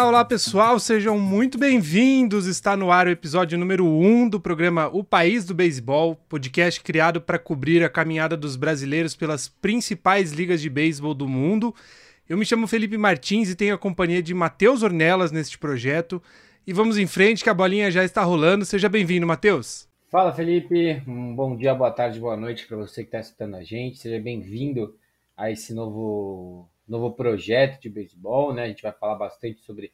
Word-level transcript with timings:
Olá, 0.00 0.08
olá 0.08 0.24
pessoal, 0.24 0.78
sejam 0.78 1.18
muito 1.18 1.58
bem-vindos. 1.58 2.46
Está 2.46 2.74
no 2.74 2.90
ar 2.90 3.06
o 3.06 3.10
episódio 3.10 3.58
número 3.58 3.84
1 3.84 4.30
do 4.30 4.40
programa 4.40 4.88
O 4.88 5.04
País 5.04 5.44
do 5.44 5.54
Beisebol, 5.54 6.16
podcast 6.26 6.80
criado 6.80 7.20
para 7.20 7.38
cobrir 7.38 7.84
a 7.84 7.88
caminhada 7.90 8.34
dos 8.34 8.56
brasileiros 8.56 9.14
pelas 9.14 9.46
principais 9.46 10.32
ligas 10.32 10.62
de 10.62 10.70
beisebol 10.70 11.12
do 11.12 11.28
mundo. 11.28 11.74
Eu 12.26 12.38
me 12.38 12.46
chamo 12.46 12.66
Felipe 12.66 12.96
Martins 12.96 13.50
e 13.50 13.54
tenho 13.54 13.74
a 13.74 13.78
companhia 13.78 14.22
de 14.22 14.32
Matheus 14.32 14.82
Ornelas 14.82 15.32
neste 15.32 15.58
projeto. 15.58 16.22
E 16.66 16.72
vamos 16.72 16.96
em 16.96 17.06
frente 17.06 17.44
que 17.44 17.50
a 17.50 17.54
bolinha 17.54 17.90
já 17.90 18.02
está 18.02 18.22
rolando. 18.22 18.64
Seja 18.64 18.88
bem-vindo, 18.88 19.26
Matheus. 19.26 19.86
Fala, 20.10 20.32
Felipe. 20.32 21.02
Um 21.06 21.36
bom 21.36 21.54
dia, 21.54 21.74
boa 21.74 21.90
tarde, 21.90 22.18
boa 22.18 22.38
noite 22.38 22.66
para 22.66 22.78
você 22.78 23.02
que 23.02 23.08
está 23.08 23.20
escutando 23.20 23.54
a 23.54 23.62
gente. 23.62 23.98
Seja 23.98 24.18
bem-vindo 24.18 24.94
a 25.36 25.50
esse 25.50 25.74
novo 25.74 26.69
novo 26.90 27.12
projeto 27.12 27.80
de 27.80 27.88
beisebol, 27.88 28.52
né? 28.52 28.64
A 28.64 28.68
gente 28.68 28.82
vai 28.82 28.92
falar 28.92 29.14
bastante 29.14 29.60
sobre 29.60 29.92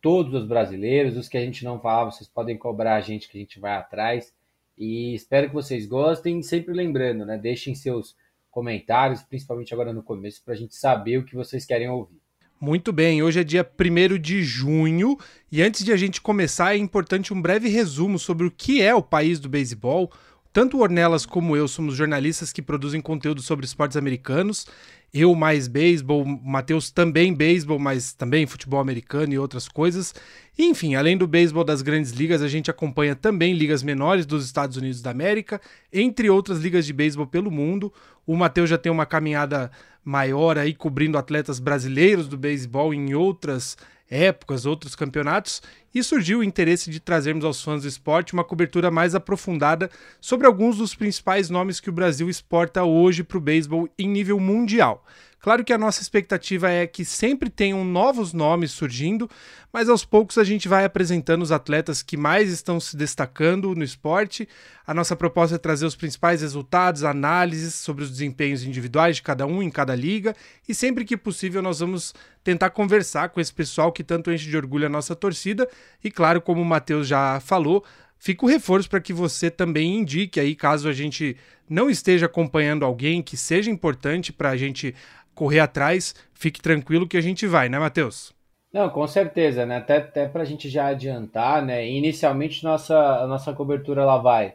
todos 0.00 0.34
os 0.34 0.46
brasileiros, 0.46 1.16
os 1.16 1.28
que 1.28 1.38
a 1.38 1.40
gente 1.40 1.64
não 1.64 1.80
falava, 1.80 2.10
vocês 2.10 2.28
podem 2.28 2.58
cobrar 2.58 2.96
a 2.96 3.00
gente 3.00 3.28
que 3.28 3.38
a 3.38 3.40
gente 3.40 3.58
vai 3.58 3.72
atrás. 3.72 4.34
E 4.76 5.14
espero 5.14 5.48
que 5.48 5.54
vocês 5.54 5.86
gostem, 5.86 6.42
sempre 6.42 6.74
lembrando, 6.74 7.24
né? 7.24 7.38
Deixem 7.38 7.74
seus 7.74 8.14
comentários, 8.50 9.22
principalmente 9.22 9.72
agora 9.72 9.92
no 9.92 10.02
começo, 10.02 10.44
para 10.44 10.54
a 10.54 10.56
gente 10.56 10.74
saber 10.74 11.18
o 11.18 11.24
que 11.24 11.34
vocês 11.34 11.64
querem 11.64 11.88
ouvir. 11.88 12.20
Muito 12.60 12.92
bem, 12.92 13.22
hoje 13.22 13.40
é 13.40 13.44
dia 13.44 13.68
1 13.78 14.18
de 14.18 14.42
junho 14.42 15.18
e 15.50 15.60
antes 15.62 15.84
de 15.84 15.92
a 15.92 15.96
gente 15.96 16.20
começar 16.20 16.74
é 16.74 16.78
importante 16.78 17.32
um 17.32 17.42
breve 17.42 17.68
resumo 17.68 18.18
sobre 18.18 18.46
o 18.46 18.50
que 18.50 18.80
é 18.80 18.94
o 18.94 19.02
país 19.02 19.40
do 19.40 19.48
beisebol. 19.48 20.10
Tanto 20.54 20.78
o 20.78 20.80
Ornelas 20.80 21.26
como 21.26 21.54
eu 21.54 21.68
somos 21.68 21.96
jornalistas 21.96 22.52
que 22.52 22.62
produzem 22.62 23.00
conteúdo 23.00 23.42
sobre 23.42 23.66
esportes 23.66 23.96
americanos 23.96 24.66
eu 25.14 25.32
mais 25.36 25.68
beisebol, 25.68 26.24
Matheus 26.26 26.90
também 26.90 27.32
beisebol, 27.32 27.78
mas 27.78 28.12
também 28.12 28.48
futebol 28.48 28.80
americano 28.80 29.32
e 29.32 29.38
outras 29.38 29.68
coisas. 29.68 30.12
enfim, 30.58 30.96
além 30.96 31.16
do 31.16 31.28
beisebol 31.28 31.62
das 31.62 31.82
grandes 31.82 32.10
ligas, 32.10 32.42
a 32.42 32.48
gente 32.48 32.68
acompanha 32.68 33.14
também 33.14 33.54
ligas 33.54 33.84
menores 33.84 34.26
dos 34.26 34.44
Estados 34.44 34.76
Unidos 34.76 35.00
da 35.00 35.12
América, 35.12 35.60
entre 35.92 36.28
outras 36.28 36.58
ligas 36.58 36.84
de 36.84 36.92
beisebol 36.92 37.28
pelo 37.28 37.48
mundo. 37.48 37.92
O 38.26 38.36
Matheus 38.36 38.68
já 38.68 38.76
tem 38.76 38.90
uma 38.90 39.06
caminhada 39.06 39.70
maior 40.04 40.58
aí 40.58 40.74
cobrindo 40.74 41.16
atletas 41.16 41.60
brasileiros 41.60 42.26
do 42.26 42.36
beisebol 42.36 42.92
em 42.92 43.14
outras 43.14 43.76
épocas, 44.14 44.64
outros 44.64 44.94
campeonatos, 44.94 45.60
e 45.92 46.02
surgiu 46.02 46.38
o 46.38 46.44
interesse 46.44 46.88
de 46.88 47.00
trazermos 47.00 47.44
aos 47.44 47.62
fãs 47.62 47.82
do 47.82 47.88
esporte 47.88 48.32
uma 48.32 48.44
cobertura 48.44 48.90
mais 48.90 49.14
aprofundada 49.14 49.90
sobre 50.20 50.46
alguns 50.46 50.78
dos 50.78 50.94
principais 50.94 51.50
nomes 51.50 51.80
que 51.80 51.90
o 51.90 51.92
Brasil 51.92 52.30
exporta 52.30 52.84
hoje 52.84 53.24
para 53.24 53.38
o 53.38 53.40
beisebol 53.40 53.88
em 53.98 54.08
nível 54.08 54.38
mundial. 54.38 55.04
Claro 55.44 55.62
que 55.62 55.74
a 55.74 55.78
nossa 55.78 56.00
expectativa 56.00 56.70
é 56.70 56.86
que 56.86 57.04
sempre 57.04 57.50
tenham 57.50 57.84
novos 57.84 58.32
nomes 58.32 58.72
surgindo, 58.72 59.28
mas 59.70 59.90
aos 59.90 60.02
poucos 60.02 60.38
a 60.38 60.42
gente 60.42 60.68
vai 60.68 60.86
apresentando 60.86 61.42
os 61.42 61.52
atletas 61.52 62.02
que 62.02 62.16
mais 62.16 62.50
estão 62.50 62.80
se 62.80 62.96
destacando 62.96 63.74
no 63.74 63.84
esporte. 63.84 64.48
A 64.86 64.94
nossa 64.94 65.14
proposta 65.14 65.56
é 65.56 65.58
trazer 65.58 65.84
os 65.84 65.94
principais 65.94 66.40
resultados, 66.40 67.04
análises 67.04 67.74
sobre 67.74 68.04
os 68.04 68.10
desempenhos 68.10 68.64
individuais 68.64 69.16
de 69.16 69.22
cada 69.22 69.46
um 69.46 69.62
em 69.62 69.68
cada 69.68 69.94
liga, 69.94 70.34
e 70.66 70.74
sempre 70.74 71.04
que 71.04 71.14
possível 71.14 71.60
nós 71.60 71.80
vamos 71.80 72.14
tentar 72.42 72.70
conversar 72.70 73.28
com 73.28 73.38
esse 73.38 73.52
pessoal 73.52 73.92
que 73.92 74.02
tanto 74.02 74.32
enche 74.32 74.48
de 74.48 74.56
orgulho 74.56 74.86
a 74.86 74.88
nossa 74.88 75.14
torcida. 75.14 75.68
E 76.02 76.10
claro, 76.10 76.40
como 76.40 76.62
o 76.62 76.64
Matheus 76.64 77.06
já 77.06 77.38
falou, 77.38 77.84
fica 78.18 78.46
o 78.46 78.48
reforço 78.48 78.88
para 78.88 78.98
que 78.98 79.12
você 79.12 79.50
também 79.50 79.98
indique 79.98 80.40
aí, 80.40 80.54
caso 80.54 80.88
a 80.88 80.92
gente 80.94 81.36
não 81.68 81.90
esteja 81.90 82.26
acompanhando 82.26 82.84
alguém 82.84 83.22
que 83.22 83.36
seja 83.36 83.70
importante 83.70 84.32
para 84.32 84.50
a 84.50 84.56
gente 84.56 84.94
correr 85.34 85.60
atrás, 85.60 86.14
fique 86.32 86.60
tranquilo 86.60 87.08
que 87.08 87.16
a 87.16 87.20
gente 87.20 87.46
vai, 87.46 87.68
né, 87.68 87.78
Matheus? 87.78 88.32
Não, 88.72 88.90
com 88.90 89.06
certeza, 89.06 89.64
né? 89.64 89.76
Até, 89.76 89.98
até 89.98 90.26
para 90.26 90.42
a 90.42 90.44
gente 90.44 90.68
já 90.68 90.88
adiantar, 90.88 91.64
né? 91.64 91.88
Inicialmente 91.88 92.64
nossa, 92.64 92.96
a 93.22 93.26
nossa 93.26 93.52
cobertura 93.52 94.04
lá 94.04 94.18
vai 94.18 94.54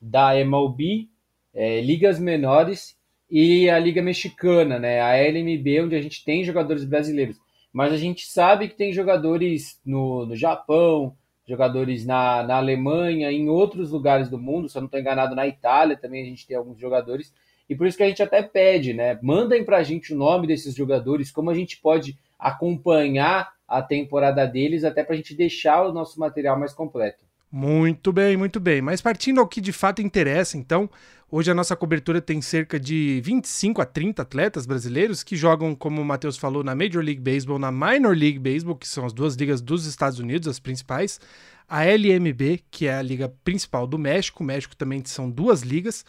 da 0.00 0.34
MLB, 0.36 1.08
é, 1.52 1.80
ligas 1.80 2.18
menores 2.18 2.96
e 3.30 3.68
a 3.68 3.78
Liga 3.78 4.00
Mexicana, 4.00 4.78
né? 4.78 5.00
A 5.00 5.16
LMB, 5.16 5.82
onde 5.82 5.96
a 5.96 6.00
gente 6.00 6.24
tem 6.24 6.44
jogadores 6.44 6.84
brasileiros. 6.84 7.36
Mas 7.72 7.92
a 7.92 7.96
gente 7.96 8.26
sabe 8.26 8.68
que 8.68 8.76
tem 8.76 8.92
jogadores 8.92 9.80
no, 9.84 10.24
no 10.24 10.34
Japão, 10.34 11.14
jogadores 11.46 12.06
na, 12.06 12.42
na 12.42 12.56
Alemanha, 12.56 13.30
em 13.30 13.48
outros 13.48 13.90
lugares 13.90 14.28
do 14.28 14.38
mundo, 14.38 14.68
se 14.68 14.76
eu 14.76 14.80
não 14.80 14.86
estou 14.86 15.00
enganado, 15.00 15.34
na 15.34 15.46
Itália 15.46 15.96
também 15.96 16.22
a 16.22 16.26
gente 16.26 16.46
tem 16.46 16.56
alguns 16.56 16.78
jogadores. 16.78 17.32
E 17.68 17.74
por 17.74 17.86
isso 17.86 17.96
que 17.96 18.02
a 18.02 18.08
gente 18.08 18.22
até 18.22 18.42
pede, 18.42 18.94
né? 18.94 19.18
Mandem 19.22 19.64
para 19.64 19.78
a 19.78 19.82
gente 19.82 20.14
o 20.14 20.16
nome 20.16 20.46
desses 20.46 20.74
jogadores, 20.74 21.30
como 21.30 21.50
a 21.50 21.54
gente 21.54 21.78
pode 21.78 22.18
acompanhar 22.38 23.52
a 23.66 23.82
temporada 23.82 24.46
deles, 24.46 24.84
até 24.84 25.04
para 25.04 25.14
a 25.14 25.16
gente 25.16 25.34
deixar 25.34 25.84
o 25.84 25.92
nosso 25.92 26.18
material 26.18 26.58
mais 26.58 26.72
completo. 26.72 27.28
Muito 27.50 28.12
bem, 28.12 28.36
muito 28.36 28.60
bem. 28.60 28.80
Mas 28.80 29.00
partindo 29.00 29.40
ao 29.40 29.48
que 29.48 29.60
de 29.60 29.72
fato 29.72 30.02
interessa, 30.02 30.56
então, 30.56 30.88
hoje 31.30 31.50
a 31.50 31.54
nossa 31.54 31.74
cobertura 31.74 32.20
tem 32.20 32.42
cerca 32.42 32.78
de 32.78 33.20
25 33.24 33.80
a 33.80 33.86
30 33.86 34.22
atletas 34.22 34.66
brasileiros 34.66 35.22
que 35.22 35.36
jogam, 35.36 35.74
como 35.74 36.00
o 36.00 36.04
Matheus 36.04 36.36
falou, 36.36 36.62
na 36.62 36.74
Major 36.74 37.02
League 37.02 37.20
Baseball, 37.20 37.58
na 37.58 37.72
Minor 37.72 38.14
League 38.16 38.38
Baseball, 38.38 38.76
que 38.76 38.86
são 38.86 39.04
as 39.04 39.12
duas 39.12 39.34
ligas 39.34 39.62
dos 39.62 39.86
Estados 39.86 40.18
Unidos, 40.18 40.46
as 40.46 40.60
principais, 40.60 41.20
a 41.66 41.84
LMB, 41.84 42.64
que 42.70 42.86
é 42.86 42.94
a 42.94 43.02
liga 43.02 43.32
principal 43.42 43.86
do 43.86 43.98
México, 43.98 44.42
o 44.42 44.46
México 44.46 44.76
também 44.76 45.02
são 45.04 45.30
duas 45.30 45.62
ligas, 45.62 46.04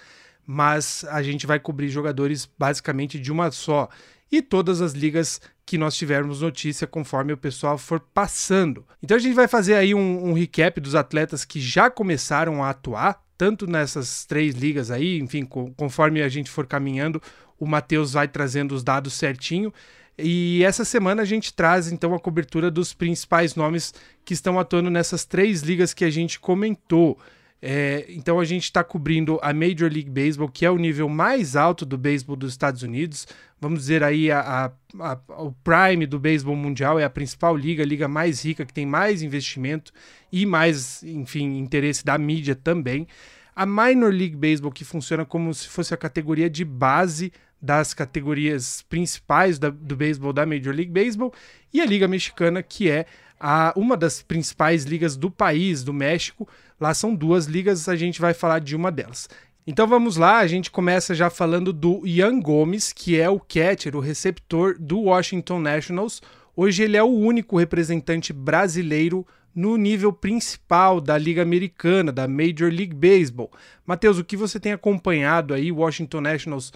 mas 0.51 1.05
a 1.11 1.21
gente 1.21 1.45
vai 1.45 1.59
cobrir 1.59 1.89
jogadores 1.89 2.49
basicamente 2.57 3.19
de 3.19 3.31
uma 3.31 3.51
só. 3.51 3.87
E 4.31 4.41
todas 4.41 4.81
as 4.81 4.93
ligas 4.93 5.39
que 5.63 5.77
nós 5.77 5.95
tivermos 5.95 6.41
notícia 6.41 6.87
conforme 6.87 7.31
o 7.31 7.37
pessoal 7.37 7.77
for 7.77 7.99
passando. 7.99 8.83
Então 9.03 9.15
a 9.15 9.19
gente 9.19 9.35
vai 9.35 9.47
fazer 9.47 9.75
aí 9.75 9.93
um, 9.93 10.29
um 10.29 10.33
recap 10.33 10.81
dos 10.81 10.95
atletas 10.95 11.45
que 11.45 11.61
já 11.61 11.87
começaram 11.87 12.63
a 12.63 12.71
atuar, 12.71 13.23
tanto 13.37 13.67
nessas 13.67 14.25
três 14.25 14.55
ligas 14.55 14.89
aí, 14.89 15.19
enfim, 15.19 15.45
conforme 15.45 16.19
a 16.23 16.27
gente 16.27 16.49
for 16.49 16.65
caminhando, 16.65 17.21
o 17.59 17.67
Matheus 17.67 18.13
vai 18.13 18.27
trazendo 18.27 18.73
os 18.73 18.83
dados 18.83 19.13
certinho. 19.13 19.71
E 20.17 20.63
essa 20.63 20.83
semana 20.83 21.21
a 21.21 21.25
gente 21.25 21.53
traz 21.53 21.91
então 21.91 22.15
a 22.15 22.19
cobertura 22.19 22.71
dos 22.71 22.91
principais 22.91 23.53
nomes 23.53 23.93
que 24.25 24.33
estão 24.33 24.59
atuando 24.59 24.89
nessas 24.89 25.25
três 25.25 25.61
ligas 25.61 25.93
que 25.93 26.03
a 26.03 26.09
gente 26.09 26.39
comentou. 26.39 27.19
É, 27.61 28.05
então 28.09 28.39
a 28.39 28.45
gente 28.45 28.63
está 28.63 28.83
cobrindo 28.83 29.37
a 29.41 29.53
Major 29.53 29.91
League 29.91 30.09
Baseball, 30.09 30.47
que 30.47 30.65
é 30.65 30.71
o 30.71 30.77
nível 30.77 31.09
mais 31.09 31.55
alto 31.55 31.85
do 31.85 31.97
beisebol 31.97 32.35
dos 32.35 32.53
Estados 32.53 32.83
Unidos. 32.83 33.27
Vamos 33.59 33.79
dizer 33.79 34.01
aí 34.01 34.31
a, 34.31 34.71
a, 34.97 35.11
a, 35.11 35.43
o 35.43 35.51
prime 35.63 36.05
do 36.05 36.17
beisebol 36.17 36.55
mundial 36.55 36.97
é 36.97 37.03
a 37.03 37.09
principal 37.09 37.55
liga, 37.55 37.83
a 37.83 37.85
liga 37.85 38.07
mais 38.07 38.45
rica 38.45 38.65
que 38.65 38.73
tem 38.73 38.85
mais 38.85 39.21
investimento 39.21 39.91
e 40.31 40.45
mais, 40.45 41.03
enfim, 41.03 41.57
interesse 41.57 42.05
da 42.05 42.17
mídia 42.17 42.55
também. 42.55 43.05
A 43.53 43.65
Minor 43.65 44.13
League 44.13 44.37
Baseball 44.37 44.71
que 44.71 44.85
funciona 44.85 45.25
como 45.25 45.53
se 45.53 45.67
fosse 45.67 45.93
a 45.93 45.97
categoria 45.97 46.49
de 46.49 46.63
base 46.63 47.33
das 47.61 47.93
categorias 47.93 48.83
principais 48.83 49.59
da, 49.59 49.69
do 49.69 49.97
beisebol 49.97 50.31
da 50.31 50.45
Major 50.45 50.73
League 50.73 50.91
Baseball 50.91 51.33
e 51.73 51.81
a 51.81 51.85
Liga 51.85 52.07
Mexicana 52.07 52.63
que 52.63 52.89
é 52.89 53.05
a, 53.39 53.73
uma 53.75 53.95
das 53.95 54.21
principais 54.21 54.83
ligas 54.83 55.15
do 55.15 55.31
país, 55.31 55.83
do 55.83 55.93
México. 55.93 56.47
Lá 56.79 56.93
são 56.93 57.15
duas 57.15 57.45
ligas, 57.45 57.87
a 57.87 57.95
gente 57.95 58.19
vai 58.19 58.33
falar 58.33 58.59
de 58.59 58.75
uma 58.75 58.91
delas. 58.91 59.29
Então 59.65 59.87
vamos 59.87 60.17
lá, 60.17 60.39
a 60.39 60.47
gente 60.47 60.71
começa 60.71 61.13
já 61.13 61.29
falando 61.29 61.71
do 61.71 62.05
Ian 62.05 62.39
Gomes, 62.39 62.91
que 62.91 63.19
é 63.19 63.29
o 63.29 63.39
catcher, 63.39 63.95
o 63.95 63.99
receptor 63.99 64.75
do 64.79 65.01
Washington 65.01 65.59
Nationals. 65.59 66.21
Hoje 66.55 66.83
ele 66.83 66.97
é 66.97 67.03
o 67.03 67.07
único 67.07 67.57
representante 67.57 68.33
brasileiro 68.33 69.25
no 69.53 69.77
nível 69.77 70.11
principal 70.11 70.99
da 70.99 71.17
Liga 71.17 71.41
Americana, 71.41 72.11
da 72.11 72.27
Major 72.27 72.71
League 72.71 72.95
Baseball. 72.95 73.51
Matheus, 73.85 74.17
o 74.17 74.23
que 74.23 74.37
você 74.37 74.59
tem 74.59 74.71
acompanhado 74.71 75.53
aí, 75.53 75.71
Washington 75.71 76.21
Nationals 76.21 76.71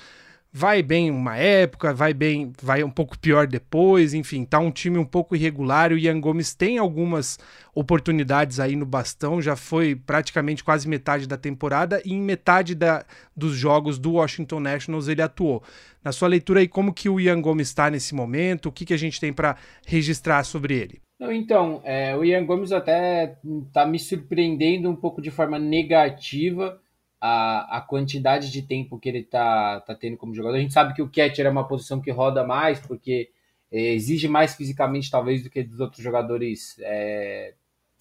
vai 0.56 0.84
bem 0.84 1.10
uma 1.10 1.36
época, 1.36 1.92
vai 1.92 2.14
bem, 2.14 2.54
vai 2.62 2.84
um 2.84 2.90
pouco 2.90 3.18
pior 3.18 3.48
depois, 3.48 4.14
enfim, 4.14 4.46
tá 4.46 4.60
um 4.60 4.70
time 4.70 5.00
um 5.00 5.06
pouco 5.06 5.36
irregular. 5.36 5.92
O 5.92 5.98
Ian 5.98 6.20
Gomes 6.20 6.54
tem 6.54 6.78
algumas 6.78 7.40
oportunidades 7.74 8.60
aí 8.60 8.76
no 8.76 8.86
bastão, 8.86 9.42
já 9.42 9.56
foi 9.56 9.96
praticamente 9.96 10.64
quase 10.64 10.88
metade 10.88 11.28
da 11.28 11.38
temporada 11.38 12.00
e 12.06 12.14
em 12.14 12.22
metade 12.22 12.76
da, 12.76 13.04
dos 13.36 13.56
jogos 13.56 13.98
do 13.98 14.14
Washington 14.14 14.60
Nationals 14.60 15.08
ele 15.08 15.24
atuou. 15.24 15.64
Na 16.04 16.12
sua 16.12 16.28
leitura 16.28 16.60
aí, 16.60 16.68
como 16.68 16.94
que 16.94 17.10
o 17.10 17.20
Ian 17.20 17.42
Gomes 17.42 17.70
está 17.70 17.90
nesse 17.90 18.14
momento? 18.14 18.68
O 18.68 18.72
que, 18.72 18.86
que 18.86 18.94
a 18.94 18.98
gente 18.98 19.20
tem 19.20 19.34
para 19.34 19.56
registrar 19.88 20.44
sobre 20.44 20.76
ele? 20.76 21.02
Então, 21.20 21.82
é, 21.86 22.16
o 22.16 22.24
Ian 22.24 22.46
Gomes 22.46 22.72
até 22.72 23.38
está 23.66 23.86
me 23.86 23.98
surpreendendo 23.98 24.90
um 24.90 24.96
pouco 24.96 25.22
de 25.22 25.32
forma 25.32 25.58
negativa 25.58 26.80
a, 27.26 27.78
a 27.78 27.82
quantidade 27.82 28.52
de 28.52 28.62
tempo 28.62 29.00
que 29.00 29.08
ele 29.08 29.20
está 29.20 29.80
tá 29.80 29.96
tendo 29.96 30.18
como 30.18 30.36
jogador. 30.36 30.58
A 30.58 30.60
gente 30.60 30.74
sabe 30.74 30.94
que 30.94 31.02
o 31.02 31.10
catcher 31.10 31.46
é 31.46 31.50
uma 31.50 31.66
posição 31.66 32.02
que 32.02 32.12
roda 32.12 32.46
mais, 32.46 32.82
porque 32.82 33.30
é, 33.72 33.94
exige 33.94 34.28
mais 34.28 34.56
fisicamente, 34.56 35.10
talvez, 35.10 35.42
do 35.42 35.50
que 35.50 35.64
dos 35.64 35.80
outros 35.80 36.04
jogadores, 36.04 36.76
é, 36.82 37.54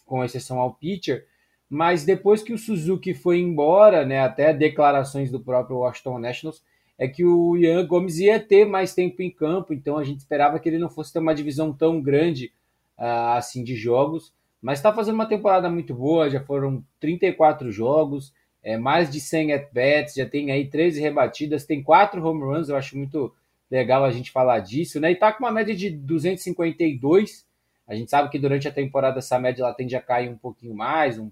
com 0.05 0.25
exceção 0.25 0.59
ao 0.59 0.75
pitcher. 0.75 1.25
Mas 1.71 2.05
depois 2.05 2.43
que 2.43 2.53
o 2.53 2.59
Suzuki 2.59 3.15
foi 3.15 3.39
embora, 3.39 4.05
né, 4.05 4.19
até 4.19 4.53
declarações 4.53 5.31
do 5.31 5.39
próprio 5.39 5.77
Washington 5.77 6.19
Nationals, 6.19 6.61
é 6.99 7.07
que 7.07 7.25
o 7.25 7.57
Ian 7.57 7.87
Gomes 7.87 8.19
ia 8.19 8.41
ter 8.41 8.65
mais 8.65 8.93
tempo 8.93 9.23
em 9.23 9.31
campo, 9.31 9.73
então 9.73 9.99
a 9.99 10.03
gente 10.05 10.19
esperava 10.19 10.59
que 10.59 10.69
ele 10.69 10.79
não 10.79 10.91
fosse 10.91 11.13
ter 11.13 11.21
uma 11.21 11.33
divisão 11.35 11.73
tão 11.73 12.03
grande 12.03 12.53
uh, 12.99 13.37
assim 13.37 13.63
de 13.63 13.77
jogos. 13.77 14.35
Mas 14.61 14.81
está 14.81 14.93
fazendo 14.93 15.15
uma 15.15 15.27
temporada 15.27 15.71
muito 15.71 15.95
boa, 15.95 16.29
já 16.29 16.41
foram 16.41 16.85
34 16.99 17.71
jogos, 17.71 18.33
é, 18.63 18.77
mais 18.77 19.11
de 19.11 19.21
100 19.21 19.53
at-bats, 19.55 20.15
já 20.15 20.27
tem 20.27 20.51
aí 20.53 20.69
13 20.69 21.01
rebatidas, 21.01 21.67
tem 21.67 21.83
4 21.83 22.25
home 22.25 22.43
runs, 22.43 22.69
eu 22.69 22.77
acho 22.77 22.97
muito 22.97 23.35
legal 23.71 24.05
a 24.05 24.11
gente 24.11 24.31
falar 24.31 24.61
disso, 24.61 25.01
né? 25.01 25.11
E 25.11 25.17
tá 25.17 25.33
com 25.33 25.45
uma 25.45 25.51
média 25.51 25.75
de 25.75 25.91
252. 25.91 27.47
A 27.89 27.95
gente 27.95 28.11
sabe 28.11 28.29
que 28.29 28.39
durante 28.39 28.69
a 28.69 28.73
temporada 28.73 29.19
essa 29.19 29.39
média 29.39 29.63
ela 29.63 29.75
tende 29.75 29.97
a 29.97 30.01
cair 30.01 30.29
um 30.29 30.37
pouquinho 30.37 30.75
mais, 30.75 31.19
um, 31.19 31.31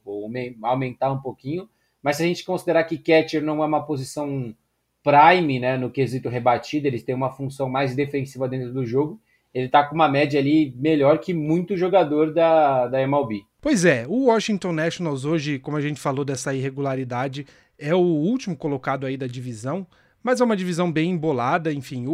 aumentar 0.62 1.12
um 1.12 1.20
pouquinho. 1.20 1.68
Mas 2.02 2.16
se 2.16 2.22
a 2.22 2.26
gente 2.26 2.44
considerar 2.44 2.84
que 2.84 2.98
catcher 2.98 3.42
não 3.42 3.62
é 3.62 3.66
uma 3.66 3.84
posição 3.84 4.54
prime, 5.02 5.60
né, 5.60 5.76
no 5.76 5.90
quesito 5.90 6.28
rebatido, 6.28 6.86
eles 6.86 7.02
têm 7.02 7.14
uma 7.14 7.30
função 7.30 7.68
mais 7.68 7.94
defensiva 7.94 8.48
dentro 8.48 8.72
do 8.72 8.86
jogo. 8.86 9.20
Ele 9.52 9.68
tá 9.68 9.84
com 9.84 9.94
uma 9.94 10.08
média 10.08 10.40
ali 10.40 10.74
melhor 10.76 11.18
que 11.18 11.34
muito 11.34 11.76
jogador 11.76 12.32
da, 12.32 12.86
da 12.86 13.02
MLB. 13.02 13.44
Pois 13.60 13.84
é, 13.84 14.06
o 14.08 14.26
Washington 14.26 14.72
Nationals 14.72 15.24
hoje, 15.24 15.58
como 15.58 15.76
a 15.76 15.80
gente 15.80 16.00
falou 16.00 16.24
dessa 16.24 16.54
irregularidade, 16.54 17.46
é 17.78 17.94
o 17.94 17.98
último 17.98 18.56
colocado 18.56 19.04
aí 19.04 19.16
da 19.16 19.26
divisão, 19.26 19.86
mas 20.22 20.40
é 20.40 20.44
uma 20.44 20.56
divisão 20.56 20.90
bem 20.90 21.10
embolada, 21.10 21.72
enfim. 21.72 22.06
O, 22.06 22.12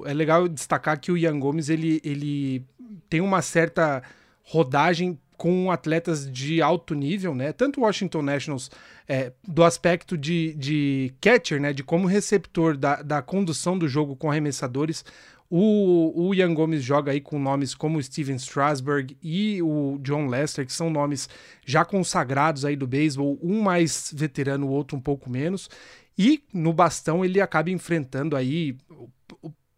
o, 0.00 0.06
é 0.06 0.12
legal 0.12 0.46
destacar 0.46 1.00
que 1.00 1.10
o 1.10 1.16
Ian 1.16 1.38
Gomes 1.38 1.70
ele, 1.70 2.00
ele 2.04 2.64
tem 3.08 3.20
uma 3.20 3.40
certa 3.40 4.02
rodagem 4.42 5.18
com 5.36 5.70
atletas 5.70 6.30
de 6.30 6.62
alto 6.62 6.94
nível, 6.94 7.34
né? 7.34 7.52
Tanto 7.52 7.80
o 7.80 7.84
Washington 7.84 8.22
Nationals, 8.22 8.70
é, 9.08 9.32
do 9.46 9.64
aspecto 9.64 10.16
de, 10.16 10.54
de 10.54 11.14
catcher, 11.20 11.60
né? 11.60 11.72
De 11.72 11.82
como 11.82 12.06
receptor 12.06 12.76
da, 12.76 13.02
da 13.02 13.20
condução 13.20 13.76
do 13.76 13.88
jogo 13.88 14.14
com 14.16 14.30
arremessadores, 14.30 15.04
o, 15.56 16.12
o 16.16 16.34
Ian 16.34 16.52
Gomes 16.52 16.82
joga 16.82 17.12
aí 17.12 17.20
com 17.20 17.38
nomes 17.38 17.76
como 17.76 18.02
Steven 18.02 18.34
Strasberg 18.34 19.16
e 19.22 19.62
o 19.62 20.00
John 20.02 20.26
Lester, 20.26 20.66
que 20.66 20.72
são 20.72 20.90
nomes 20.90 21.28
já 21.64 21.84
consagrados 21.84 22.64
aí 22.64 22.74
do 22.74 22.88
beisebol, 22.88 23.38
um 23.40 23.62
mais 23.62 24.12
veterano, 24.12 24.66
o 24.66 24.70
outro 24.70 24.96
um 24.96 25.00
pouco 25.00 25.30
menos. 25.30 25.70
E 26.18 26.42
no 26.52 26.72
bastão 26.72 27.24
ele 27.24 27.40
acaba 27.40 27.70
enfrentando 27.70 28.34
aí 28.34 28.76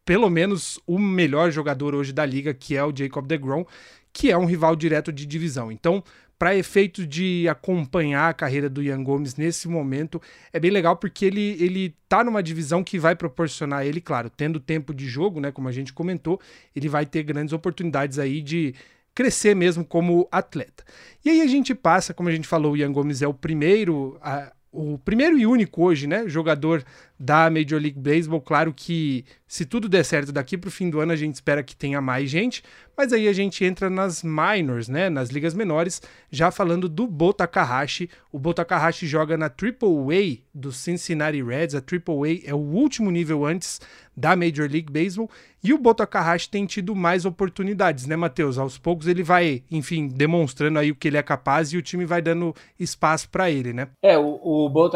pelo 0.03 0.31
menos 0.31 0.81
o 0.87 0.99
melhor 0.99 1.51
jogador 1.51 1.95
hoje 1.95 2.11
da 2.11 2.25
liga, 2.25 2.55
que 2.55 2.75
é 2.75 2.83
o 2.83 2.97
Jacob 2.97 3.27
DeGrom, 3.27 3.67
que 4.15 4.31
é 4.31 4.39
um 4.39 4.47
rival 4.47 4.75
direto 4.75 5.13
de 5.13 5.27
divisão. 5.27 5.71
Então, 5.71 6.03
para 6.39 6.57
efeito 6.57 7.07
de 7.07 7.49
acompanhar 7.49 8.29
a 8.29 8.35
carreira 8.35 8.69
do 8.69 8.83
Ian 8.83 9.03
Gomes 9.03 9.37
nesse 9.37 9.69
momento, 9.69 10.21
é 10.53 10.61
bem 10.61 10.71
legal 10.71 10.97
porque 10.97 11.25
ele, 11.25 11.57
ele 11.59 11.95
tá 12.09 12.23
numa 12.23 12.43
divisão 12.43 12.85
que 12.85 12.99
vai 12.99 13.17
proporcionar 13.17 13.87
ele, 13.87 14.01
claro, 14.01 14.29
tendo 14.29 14.61
tempo 14.61 14.93
de 14.93 15.07
jogo, 15.07 15.41
né, 15.41 15.51
como 15.51 15.69
a 15.69 15.73
gente 15.73 15.93
comentou, 15.93 16.41
ele 16.75 16.89
vai 16.89 17.07
ter 17.07 17.23
grandes 17.23 17.55
oportunidades 17.55 18.19
aí 18.19 18.43
de 18.43 18.75
crescer 19.15 19.57
mesmo 19.57 19.83
como 19.83 20.29
atleta. 20.31 20.85
E 21.25 21.31
aí 21.31 21.41
a 21.41 21.47
gente 21.47 21.75
passa, 21.75 22.13
como 22.13 22.29
a 22.29 22.33
gente 22.33 22.47
falou, 22.47 22.73
o 22.73 22.77
Ian 22.77 22.93
Gomes 22.93 23.23
é 23.23 23.27
o 23.27 23.33
primeiro 23.33 24.19
a, 24.21 24.53
o 24.71 24.99
primeiro 24.99 25.39
e 25.39 25.47
único 25.47 25.83
hoje, 25.83 26.07
né, 26.07 26.29
jogador 26.29 26.85
da 27.19 27.51
Major 27.51 27.81
League 27.81 27.99
Baseball. 27.99 28.41
Claro 28.41 28.73
que 28.75 29.25
se 29.49 29.65
tudo 29.65 29.89
der 29.89 30.05
certo 30.05 30.33
daqui 30.33 30.59
para 30.59 30.69
o 30.69 30.73
fim 30.73 30.91
do 30.91 31.01
ano, 31.01 31.13
a 31.13 31.17
gente 31.17 31.35
espera 31.35 31.63
que 31.63 31.77
tenha 31.77 32.01
mais 32.01 32.29
gente, 32.29 32.63
mas 32.97 33.13
aí 33.13 33.29
a 33.29 33.33
gente 33.33 33.65
entra 33.65 33.89
nas 33.89 34.23
minors, 34.23 34.89
né, 34.89 35.09
nas 35.09 35.29
ligas 35.29 35.55
menores, 35.55 36.03
já 36.31 36.51
falando 36.51 36.89
do 36.89 37.07
Bo 37.07 37.33
Takahashi. 37.33 38.11
O 38.33 38.39
Bo 38.39 38.53
Takahashi 38.53 39.07
joga 39.07 39.37
na 39.37 39.49
Triple 39.49 39.89
A 39.89 40.39
do 40.53 40.73
Cincinnati 40.73 41.43
Reds. 41.43 41.75
A 41.75 41.81
Triple 41.81 42.15
A 42.25 42.51
é 42.51 42.55
o 42.55 42.59
último 42.59 43.11
nível 43.11 43.45
antes 43.45 43.81
da 44.17 44.35
Major 44.35 44.69
League 44.69 44.91
Baseball. 44.91 45.31
E 45.63 45.75
o 45.75 45.79
Bo 45.79 45.93
Takahashi 45.95 46.49
tem 46.49 46.65
tido 46.65 46.95
mais 46.95 47.25
oportunidades, 47.25 48.07
né, 48.07 48.17
Matheus? 48.17 48.57
Aos 48.57 48.79
poucos 48.79 49.07
ele 49.07 49.23
vai, 49.23 49.63
enfim, 49.71 50.09
demonstrando 50.09 50.79
aí 50.79 50.91
o 50.91 50.95
que 50.95 51.09
ele 51.09 51.19
é 51.19 51.23
capaz 51.23 51.73
e 51.73 51.77
o 51.77 51.83
time 51.83 52.07
vai 52.07 52.23
dando 52.23 52.55
espaço 52.79 53.29
para 53.29 53.51
ele, 53.51 53.73
né? 53.73 53.89
É, 54.03 54.17
o, 54.17 54.41
o 54.43 54.69
Bo 54.71 54.91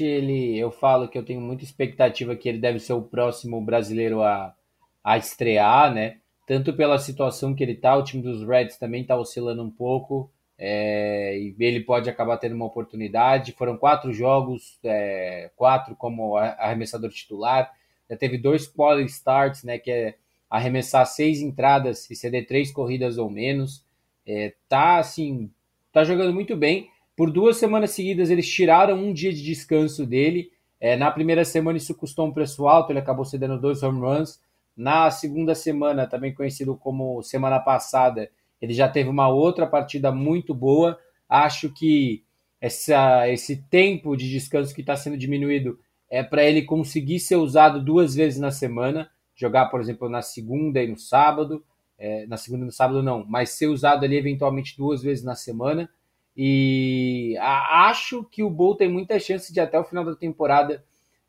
ele, 0.00 0.58
eu 0.58 0.70
falo 0.70 1.08
que 1.08 1.16
eu 1.16 1.24
tenho 1.24 1.40
muita 1.50 1.64
expectativa 1.64 2.36
que 2.36 2.48
ele 2.48 2.58
deve 2.58 2.78
ser 2.78 2.92
o 2.92 3.02
próximo 3.02 3.60
brasileiro 3.60 4.22
a, 4.22 4.54
a 5.02 5.18
estrear, 5.18 5.92
né? 5.92 6.18
Tanto 6.46 6.72
pela 6.72 6.98
situação 6.98 7.54
que 7.54 7.62
ele 7.62 7.74
tá, 7.74 7.96
o 7.96 8.04
time 8.04 8.22
dos 8.22 8.46
Reds 8.46 8.76
também 8.76 9.04
tá 9.04 9.16
oscilando 9.16 9.62
um 9.62 9.70
pouco. 9.70 10.30
É, 10.56 11.38
e 11.38 11.54
ele 11.58 11.80
pode 11.80 12.08
acabar 12.10 12.36
tendo 12.36 12.54
uma 12.54 12.66
oportunidade. 12.66 13.52
Foram 13.52 13.76
quatro 13.76 14.12
jogos, 14.12 14.78
é, 14.84 15.50
quatro 15.56 15.96
como 15.96 16.36
arremessador 16.36 17.10
titular. 17.10 17.72
Já 18.08 18.16
teve 18.16 18.36
dois 18.36 18.66
quality 18.66 19.10
starts, 19.10 19.64
né, 19.64 19.78
que 19.78 19.90
é 19.90 20.14
arremessar 20.48 21.06
seis 21.06 21.40
entradas 21.40 22.10
e 22.10 22.16
ceder 22.16 22.46
três 22.46 22.70
corridas 22.70 23.16
ou 23.16 23.30
menos. 23.30 23.84
É, 24.26 24.52
tá 24.68 24.98
assim, 24.98 25.50
tá 25.92 26.04
jogando 26.04 26.34
muito 26.34 26.56
bem. 26.56 26.90
Por 27.16 27.30
duas 27.30 27.56
semanas 27.56 27.90
seguidas 27.92 28.30
eles 28.30 28.48
tiraram 28.48 28.96
um 28.96 29.12
dia 29.12 29.32
de 29.32 29.42
descanso 29.42 30.06
dele. 30.06 30.50
É, 30.80 30.96
na 30.96 31.10
primeira 31.10 31.44
semana 31.44 31.76
isso 31.76 31.94
custou 31.94 32.26
um 32.26 32.32
preço 32.32 32.66
alto, 32.66 32.90
ele 32.90 32.98
acabou 32.98 33.24
cedendo 33.24 33.60
dois 33.60 33.82
home 33.82 34.00
runs. 34.00 34.40
Na 34.74 35.10
segunda 35.10 35.54
semana, 35.54 36.06
também 36.06 36.34
conhecido 36.34 36.74
como 36.74 37.22
semana 37.22 37.60
passada, 37.60 38.30
ele 38.62 38.72
já 38.72 38.88
teve 38.88 39.10
uma 39.10 39.28
outra 39.28 39.66
partida 39.66 40.10
muito 40.10 40.54
boa. 40.54 40.98
Acho 41.28 41.70
que 41.70 42.24
essa, 42.60 43.28
esse 43.28 43.62
tempo 43.64 44.16
de 44.16 44.30
descanso 44.30 44.74
que 44.74 44.80
está 44.80 44.96
sendo 44.96 45.18
diminuído 45.18 45.78
é 46.08 46.22
para 46.22 46.44
ele 46.44 46.62
conseguir 46.62 47.20
ser 47.20 47.36
usado 47.36 47.82
duas 47.82 48.14
vezes 48.14 48.40
na 48.40 48.50
semana, 48.50 49.10
jogar, 49.34 49.66
por 49.66 49.80
exemplo, 49.80 50.08
na 50.08 50.22
segunda 50.22 50.82
e 50.82 50.88
no 50.88 50.98
sábado. 50.98 51.62
É, 51.98 52.26
na 52.26 52.38
segunda 52.38 52.62
e 52.62 52.66
no 52.66 52.72
sábado 52.72 53.02
não, 53.02 53.26
mas 53.26 53.50
ser 53.50 53.66
usado 53.66 54.04
ali 54.04 54.16
eventualmente 54.16 54.74
duas 54.76 55.02
vezes 55.02 55.22
na 55.22 55.34
semana. 55.34 55.90
E 56.36 57.36
acho 57.38 58.24
que 58.24 58.42
o 58.42 58.50
Bull 58.50 58.76
tem 58.76 58.88
muita 58.88 59.18
chance 59.18 59.52
de 59.52 59.60
até 59.60 59.78
o 59.78 59.84
final 59.84 60.04
da 60.04 60.14
temporada 60.14 60.84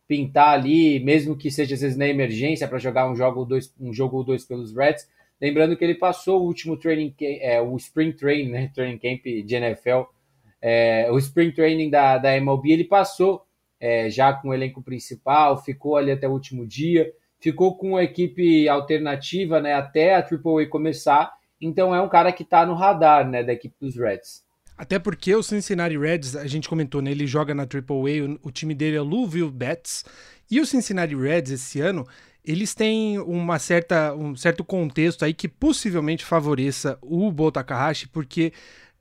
pintar 0.08 0.54
ali, 0.54 1.00
mesmo 1.00 1.38
que 1.38 1.50
seja 1.50 1.74
às 1.74 1.82
vezes 1.82 1.98
na 1.98 2.08
emergência 2.08 2.68
para 2.68 2.78
jogar 2.78 3.10
um 3.10 3.16
jogo 3.16 3.46
dois, 3.46 3.74
um 3.80 3.94
jogo 3.94 4.18
ou 4.18 4.24
dois 4.24 4.44
pelos 4.44 4.76
Reds. 4.76 5.08
Lembrando 5.40 5.76
que 5.76 5.84
ele 5.84 5.96
passou 5.96 6.42
o 6.42 6.46
último 6.46 6.78
training, 6.78 7.16
é, 7.20 7.62
o 7.62 7.76
Spring 7.78 8.12
Training, 8.12 8.52
né, 8.52 8.72
Training 8.76 8.98
Camp 8.98 9.24
de 9.24 9.56
NFL, 9.56 10.02
é, 10.62 11.10
o 11.10 11.18
Spring 11.18 11.52
Training 11.52 11.90
da, 11.90 12.18
da 12.18 12.36
MLB, 12.36 12.72
ele 12.72 12.84
passou 12.84 13.44
é, 13.80 14.10
já 14.10 14.32
com 14.34 14.50
o 14.50 14.54
elenco 14.54 14.84
principal, 14.84 15.64
ficou 15.64 15.98
ali 15.98 16.12
até 16.12 16.28
o 16.28 16.32
último 16.32 16.68
dia, 16.68 17.12
ficou 17.40 17.76
com 17.76 17.98
a 17.98 18.04
equipe 18.04 18.70
alternativa 18.70 19.60
né, 19.60 19.74
até 19.74 20.14
a 20.14 20.20
AAA 20.20 20.68
começar, 20.70 21.34
então 21.60 21.96
é 21.96 22.00
um 22.02 22.10
cara 22.10 22.32
que 22.32 22.44
está 22.44 22.66
no 22.66 22.76
radar 22.76 23.28
né, 23.28 23.44
da 23.44 23.54
equipe 23.54 23.76
dos 23.80 23.96
Reds. 23.96 24.44
Até 24.82 24.98
porque 24.98 25.36
o 25.36 25.44
Cincinnati 25.44 25.96
Reds, 25.96 26.36
a 26.36 26.48
gente 26.48 26.68
comentou, 26.68 27.04
né? 27.04 27.12
Ele 27.12 27.28
joga 27.28 27.54
na 27.54 27.62
AAA, 27.62 28.26
o, 28.44 28.48
o 28.48 28.52
time 28.52 28.74
dele 28.74 28.98
é 28.98 29.00
Louisville 29.00 29.52
Bats. 29.52 30.04
E 30.50 30.60
o 30.60 30.66
Cincinnati 30.66 31.16
Reds 31.16 31.52
esse 31.52 31.80
ano, 31.80 32.04
eles 32.44 32.74
têm 32.74 33.20
uma 33.20 33.60
certa, 33.60 34.12
um 34.16 34.36
certo 34.36 34.64
contexto 34.64 35.24
aí 35.24 35.36
que 35.36 35.48
possivelmente 35.48 36.26
favoreça 36.26 36.98
o 37.00 37.32
Bo 37.32 37.52
Takahashi, 37.52 38.08
porque 38.08 38.54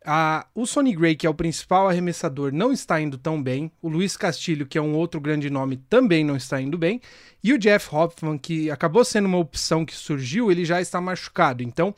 a, 0.04 0.46
o 0.54 0.66
Sonny 0.66 0.94
Gray, 0.94 1.16
que 1.16 1.26
é 1.26 1.30
o 1.30 1.34
principal 1.34 1.88
arremessador, 1.88 2.52
não 2.52 2.74
está 2.74 3.00
indo 3.00 3.16
tão 3.16 3.42
bem. 3.42 3.72
O 3.80 3.88
Luiz 3.88 4.18
Castilho, 4.18 4.66
que 4.66 4.76
é 4.76 4.82
um 4.82 4.94
outro 4.94 5.18
grande 5.18 5.48
nome, 5.48 5.78
também 5.88 6.22
não 6.22 6.36
está 6.36 6.60
indo 6.60 6.76
bem. 6.76 7.00
E 7.42 7.54
o 7.54 7.58
Jeff 7.58 7.88
Hoffman, 7.90 8.36
que 8.36 8.70
acabou 8.70 9.02
sendo 9.02 9.24
uma 9.24 9.38
opção 9.38 9.86
que 9.86 9.94
surgiu, 9.94 10.52
ele 10.52 10.66
já 10.66 10.78
está 10.78 11.00
machucado. 11.00 11.62
Então, 11.62 11.94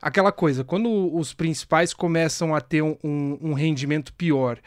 aquela 0.00 0.32
coisa, 0.32 0.64
quando 0.64 1.14
os 1.14 1.34
principais 1.34 1.92
começam 1.92 2.54
a 2.54 2.60
ter 2.60 2.82
um, 2.82 2.96
um 3.02 3.52
rendimento 3.52 4.12
pior, 4.14 4.58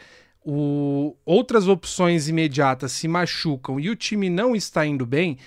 o, 0.46 1.16
outras 1.26 1.68
opções 1.68 2.28
imediatas 2.28 2.92
se 2.92 3.08
machucam 3.08 3.80
e 3.80 3.90
o 3.90 3.96
time 3.96 4.30
não 4.30 4.56
está 4.56 4.86
indo 4.86 5.06
bem, 5.06 5.38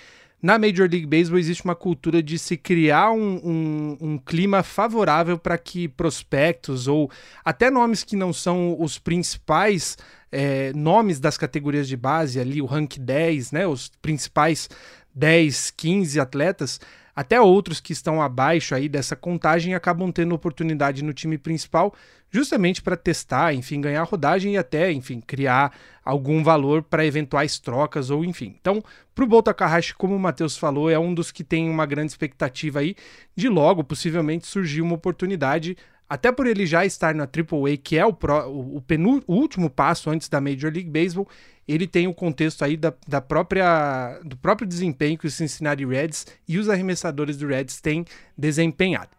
na 0.41 0.59
Major 0.59 0.87
League 0.89 1.05
Baseball 1.05 1.39
existe 1.39 1.65
uma 1.65 1.75
cultura 1.75 2.21
de 2.21 2.37
se 2.37 2.55
criar 2.55 3.11
um, 3.11 3.41
um, 3.43 3.97
um 3.99 4.17
clima 4.19 4.61
favorável 4.61 5.37
para 5.37 5.57
que 5.57 5.87
prospectos 5.87 6.87
ou 6.87 7.09
até 7.43 7.71
nomes 7.71 8.03
que 8.03 8.15
não 8.15 8.31
são 8.31 8.79
os 8.79 8.99
principais 8.99 9.97
é, 10.31 10.71
nomes 10.73 11.19
das 11.19 11.37
categorias 11.37 11.87
de 11.87 11.97
base, 11.97 12.39
ali 12.39 12.61
o 12.61 12.65
rank 12.65 12.97
10, 12.99 13.51
né, 13.51 13.65
os 13.65 13.89
principais 14.01 14.69
10, 15.15 15.71
15 15.71 16.19
atletas, 16.19 16.79
até 17.17 17.41
outros 17.41 17.79
que 17.79 17.93
estão 17.93 18.21
abaixo 18.21 18.75
aí 18.75 18.87
dessa 18.87 19.15
contagem 19.15 19.73
acabam 19.73 20.11
tendo 20.11 20.35
oportunidade 20.35 21.03
no 21.03 21.11
time 21.11 21.35
principal, 21.35 21.91
justamente 22.29 22.79
para 22.79 22.95
testar, 22.95 23.55
enfim, 23.55 23.81
ganhar 23.81 24.03
rodagem 24.03 24.53
e 24.53 24.57
até, 24.57 24.91
enfim, 24.91 25.19
criar 25.19 25.75
algum 26.05 26.43
valor 26.43 26.83
para 26.83 27.03
eventuais 27.03 27.57
trocas 27.57 28.11
ou 28.11 28.23
enfim. 28.23 28.55
Então, 28.61 28.83
para 29.15 29.23
o 29.23 29.27
Bolt 29.27 29.45
Takahashi, 29.45 29.95
como 29.95 30.15
o 30.15 30.19
Matheus 30.19 30.57
falou, 30.57 30.91
é 30.91 30.99
um 30.99 31.11
dos 31.11 31.31
que 31.31 31.43
tem 31.43 31.67
uma 31.67 31.87
grande 31.87 32.11
expectativa 32.11 32.81
aí 32.81 32.95
de 33.35 33.49
logo, 33.49 33.83
possivelmente, 33.83 34.45
surgir 34.45 34.83
uma 34.83 34.93
oportunidade 34.93 35.75
até 36.07 36.31
por 36.31 36.45
ele 36.45 36.67
já 36.67 36.85
estar 36.85 37.15
na 37.15 37.23
AAA, 37.23 37.77
que 37.83 37.97
é 37.97 38.05
o, 38.05 38.13
pro, 38.13 38.47
o, 38.47 38.79
penú, 38.79 39.23
o 39.25 39.33
último 39.33 39.71
passo 39.71 40.11
antes 40.11 40.29
da 40.29 40.39
Major 40.39 40.71
League 40.71 40.89
Baseball, 40.89 41.27
ele 41.67 41.85
tem 41.85 42.07
o 42.07 42.13
contexto 42.13 42.63
aí 42.63 42.77
da, 42.77 42.93
da 43.07 43.19
própria, 43.19 44.19
do 44.23 44.37
próprio 44.37 44.67
desempenho 44.67 45.17
que 45.17 45.27
o 45.27 45.31
Cincinnati 45.31 45.85
Reds 45.85 46.25
e 46.47 46.57
os 46.57 46.69
arremessadores 46.69 47.37
do 47.37 47.47
Reds 47.47 47.81
têm 47.81 48.05
desempenhado. 48.37 49.09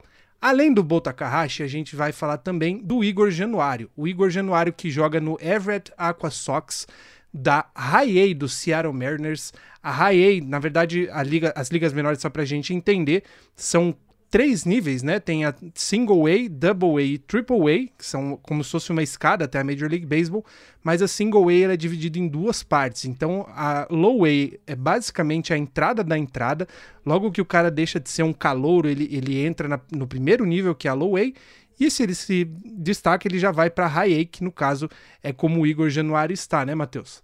Além 0.41 0.73
do 0.73 0.85
Bota 0.85 1.11
Takahashi, 1.11 1.65
a 1.65 1.67
gente 1.67 1.97
vai 1.97 2.13
falar 2.13 2.39
também 2.39 2.79
do 2.79 3.03
Igor 3.03 3.31
Januário. 3.31 3.91
O 3.97 4.07
Igor 4.07 4.31
Januário 4.31 4.73
que 4.73 4.89
joga 4.89 5.21
no 5.21 5.37
Everett 5.41 5.93
Aqua 5.99 6.31
Sox 6.31 6.87
da 7.35 7.67
A 7.75 8.03
do 8.37 8.49
Seattle 8.49 8.93
Mariners. 8.93 9.53
A 9.83 10.07
A, 10.07 10.13
na 10.45 10.59
verdade, 10.59 11.09
liga, 11.27 11.53
as 11.57 11.69
ligas 11.69 11.93
menores, 11.93 12.21
só 12.21 12.31
para 12.31 12.43
a 12.43 12.47
gente 12.47 12.73
entender, 12.73 13.25
são 13.57 13.95
três 14.31 14.65
níveis, 14.65 15.03
né? 15.03 15.19
Tem 15.19 15.45
a 15.45 15.55
Single 15.75 16.27
A, 16.27 16.49
Double 16.51 17.03
A 17.03 17.03
e 17.03 17.19
Triple 17.19 17.57
A, 17.57 17.99
que 17.99 18.05
são 18.05 18.39
como 18.43 18.63
se 18.63 18.71
fosse 18.71 18.91
uma 18.91 19.03
escada 19.03 19.45
até 19.45 19.59
a 19.59 19.65
Major 19.65 19.89
League 19.89 20.07
Baseball, 20.07 20.45
mas 20.83 21.03
a 21.03 21.09
Single 21.09 21.49
A 21.49 21.73
é 21.73 21.77
dividida 21.77 22.19
em 22.19 22.29
duas 22.29 22.63
partes. 22.63 23.05
Então 23.05 23.47
a 23.51 23.87
Low 23.91 24.25
A 24.25 24.29
é 24.67 24.77
basicamente 24.77 25.53
a 25.53 25.59
entrada 25.59 26.05
da 26.05 26.19
entrada. 26.19 26.67
Logo 27.05 27.33
que 27.33 27.41
o 27.41 27.47
cara 27.47 27.71
deixa 27.71 27.99
de 27.99 28.11
ser 28.11 28.23
um 28.23 28.33
calouro, 28.33 28.89
ele, 28.89 29.09
ele 29.11 29.45
entra 29.45 29.69
na, 29.69 29.81
no 29.91 30.07
primeiro 30.07 30.45
nível, 30.45 30.75
que 30.75 30.89
é 30.89 30.91
a 30.91 30.95
Low 30.95 31.17
A, 31.17 31.21
e 31.81 31.91
se 31.91 32.03
ele 32.03 32.15
se 32.15 32.45
destaca, 32.45 33.29
ele 33.29 33.39
já 33.39 33.53
vai 33.53 33.71
para 33.71 33.87
High 33.87 34.21
A, 34.21 34.25
que 34.25 34.43
no 34.43 34.51
caso 34.51 34.89
é 35.23 35.33
como 35.33 35.61
o 35.61 35.67
Igor 35.67 35.89
Januário 35.89 36.35
está, 36.35 36.67
né, 36.67 36.75
Matheus? 36.75 37.23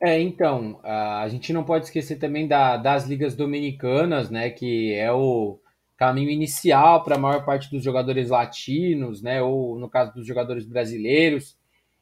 É, 0.00 0.20
então, 0.20 0.78
a 0.84 1.26
gente 1.30 1.52
não 1.52 1.64
pode 1.64 1.86
esquecer 1.86 2.16
também 2.16 2.46
da, 2.46 2.76
das 2.76 3.06
ligas 3.06 3.34
dominicanas, 3.34 4.28
né, 4.28 4.50
que 4.50 4.92
é 4.92 5.10
o 5.10 5.58
caminho 5.96 6.30
inicial 6.30 7.02
para 7.02 7.16
a 7.16 7.18
maior 7.18 7.44
parte 7.44 7.70
dos 7.70 7.82
jogadores 7.82 8.30
latinos, 8.30 9.22
né? 9.22 9.42
Ou 9.42 9.78
no 9.78 9.88
caso 9.88 10.12
dos 10.14 10.26
jogadores 10.26 10.66
brasileiros. 10.66 11.56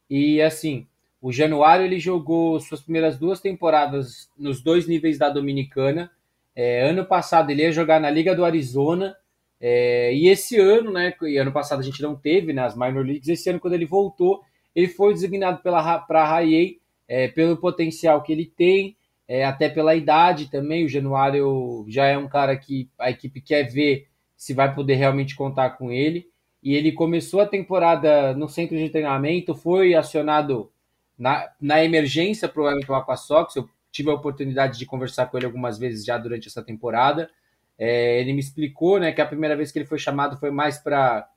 E 0.09 0.41
assim, 0.41 0.87
o 1.21 1.33
Januário 1.33 1.85
ele 1.85 1.99
jogou 1.99 2.59
suas 2.61 2.81
primeiras 2.81 3.19
duas 3.19 3.41
temporadas 3.41 4.29
nos 4.37 4.63
dois 4.63 4.87
níveis 4.87 5.19
da 5.19 5.29
Dominicana. 5.29 6.11
É, 6.55 6.89
ano 6.89 7.05
passado 7.05 7.51
ele 7.51 7.63
ia 7.63 7.73
jogar 7.73 8.01
na 8.01 8.11
Liga 8.11 8.35
do 8.35 8.45
Arizona. 8.45 9.17
É, 9.61 10.13
e 10.15 10.29
esse 10.29 10.59
ano, 10.59 10.91
né? 10.91 11.15
E 11.23 11.39
ano 11.39 11.53
passado 11.53 11.81
a 11.81 11.85
gente 11.85 12.03
não 12.03 12.17
teve 12.17 12.53
nas 12.53 12.77
né, 12.77 12.89
minor 12.89 13.07
leagues. 13.07 13.29
Esse 13.29 13.51
ano, 13.51 13.61
quando 13.61 13.75
ele 13.75 13.87
voltou, 13.87 14.43
ele 14.75 14.89
foi 14.89 15.13
designado 15.13 15.63
para 15.63 15.79
a 15.79 16.25
High 16.25 16.79
é, 17.07 17.29
pelo 17.29 17.57
potencial 17.57 18.23
que 18.23 18.33
ele 18.33 18.47
tem 18.47 18.97
é, 19.29 19.45
até 19.45 19.69
pela 19.69 19.95
idade 19.95 20.51
também. 20.51 20.85
O 20.85 20.89
Januário 20.89 21.85
já 21.89 22.07
é 22.07 22.17
um 22.17 22.29
cara 22.29 22.57
que 22.57 22.91
a 22.99 23.11
equipe 23.11 23.41
quer 23.41 23.65
ver 23.65 24.09
se 24.37 24.53
vai 24.53 24.75
poder 24.75 24.95
realmente 24.95 25.37
contar 25.37 25.71
com 25.71 25.91
ele. 25.91 26.27
E 26.63 26.75
ele 26.75 26.93
começou 26.93 27.41
a 27.41 27.47
temporada 27.47 28.35
no 28.35 28.49
centro 28.49 28.77
de 28.77 28.89
treinamento, 28.89 29.55
foi 29.55 29.95
acionado 29.95 30.71
na, 31.19 31.49
na 31.61 31.85
emergência 31.85 32.49
para 32.49 32.63
o 32.63 32.71
Everton 32.71 32.95
Aquasox. 32.95 33.57
Eu 33.57 33.69
tive 33.91 34.11
a 34.11 34.15
oportunidade 34.15 34.79
de 34.79 34.87
conversar 34.87 35.27
com 35.27 35.37
ele 35.37 35.47
algumas 35.47 35.79
vezes 35.79 36.05
já 36.05 36.17
durante 36.17 36.49
essa 36.49 36.63
temporada. 36.63 37.31
É, 37.79 38.21
ele 38.21 38.33
me 38.33 38.41
explicou 38.41 39.01
né, 39.01 39.13
que 39.13 39.21
a 39.21 39.27
primeira 39.27 39.57
vez 39.57 39.73
que 39.73 39.79
ele 39.79 39.87
foi 39.87 39.99
chamado 39.99 40.37
foi 40.37 40.51
mais 40.51 40.79
para 40.79 41.29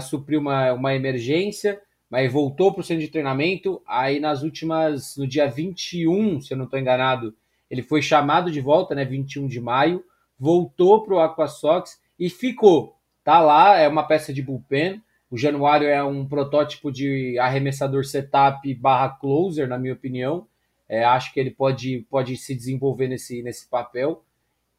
suprir 0.00 0.38
uma, 0.38 0.72
uma 0.72 0.94
emergência 0.94 1.80
mas 2.10 2.32
voltou 2.32 2.72
para 2.72 2.80
o 2.80 2.84
centro 2.84 3.02
de 3.02 3.10
treinamento. 3.10 3.82
Aí 3.86 4.20
nas 4.20 4.42
últimas, 4.42 5.16
no 5.16 5.26
dia 5.26 5.46
21, 5.46 6.40
se 6.40 6.52
eu 6.52 6.58
não 6.58 6.64
estou 6.64 6.78
enganado, 6.78 7.34
ele 7.70 7.82
foi 7.82 8.02
chamado 8.02 8.50
de 8.50 8.60
volta, 8.60 8.94
né? 8.94 9.04
21 9.04 9.46
de 9.46 9.60
maio, 9.60 10.04
voltou 10.38 11.02
para 11.02 11.14
o 11.14 11.20
Aqua 11.20 11.46
Sox 11.46 12.00
e 12.18 12.30
ficou. 12.30 12.96
Tá 13.24 13.40
lá, 13.40 13.78
é 13.78 13.88
uma 13.88 14.06
peça 14.06 14.32
de 14.32 14.42
bullpen. 14.42 15.02
O 15.30 15.36
Januário 15.36 15.88
é 15.88 16.02
um 16.04 16.26
protótipo 16.26 16.92
de 16.92 17.38
arremessador 17.38 18.04
setup 18.04 18.72
barra 18.74 19.08
closer, 19.08 19.66
na 19.66 19.78
minha 19.78 19.94
opinião. 19.94 20.46
É, 20.88 21.04
acho 21.04 21.32
que 21.32 21.40
ele 21.40 21.50
pode, 21.50 22.06
pode 22.10 22.36
se 22.36 22.54
desenvolver 22.54 23.08
nesse, 23.08 23.42
nesse 23.42 23.68
papel. 23.68 24.22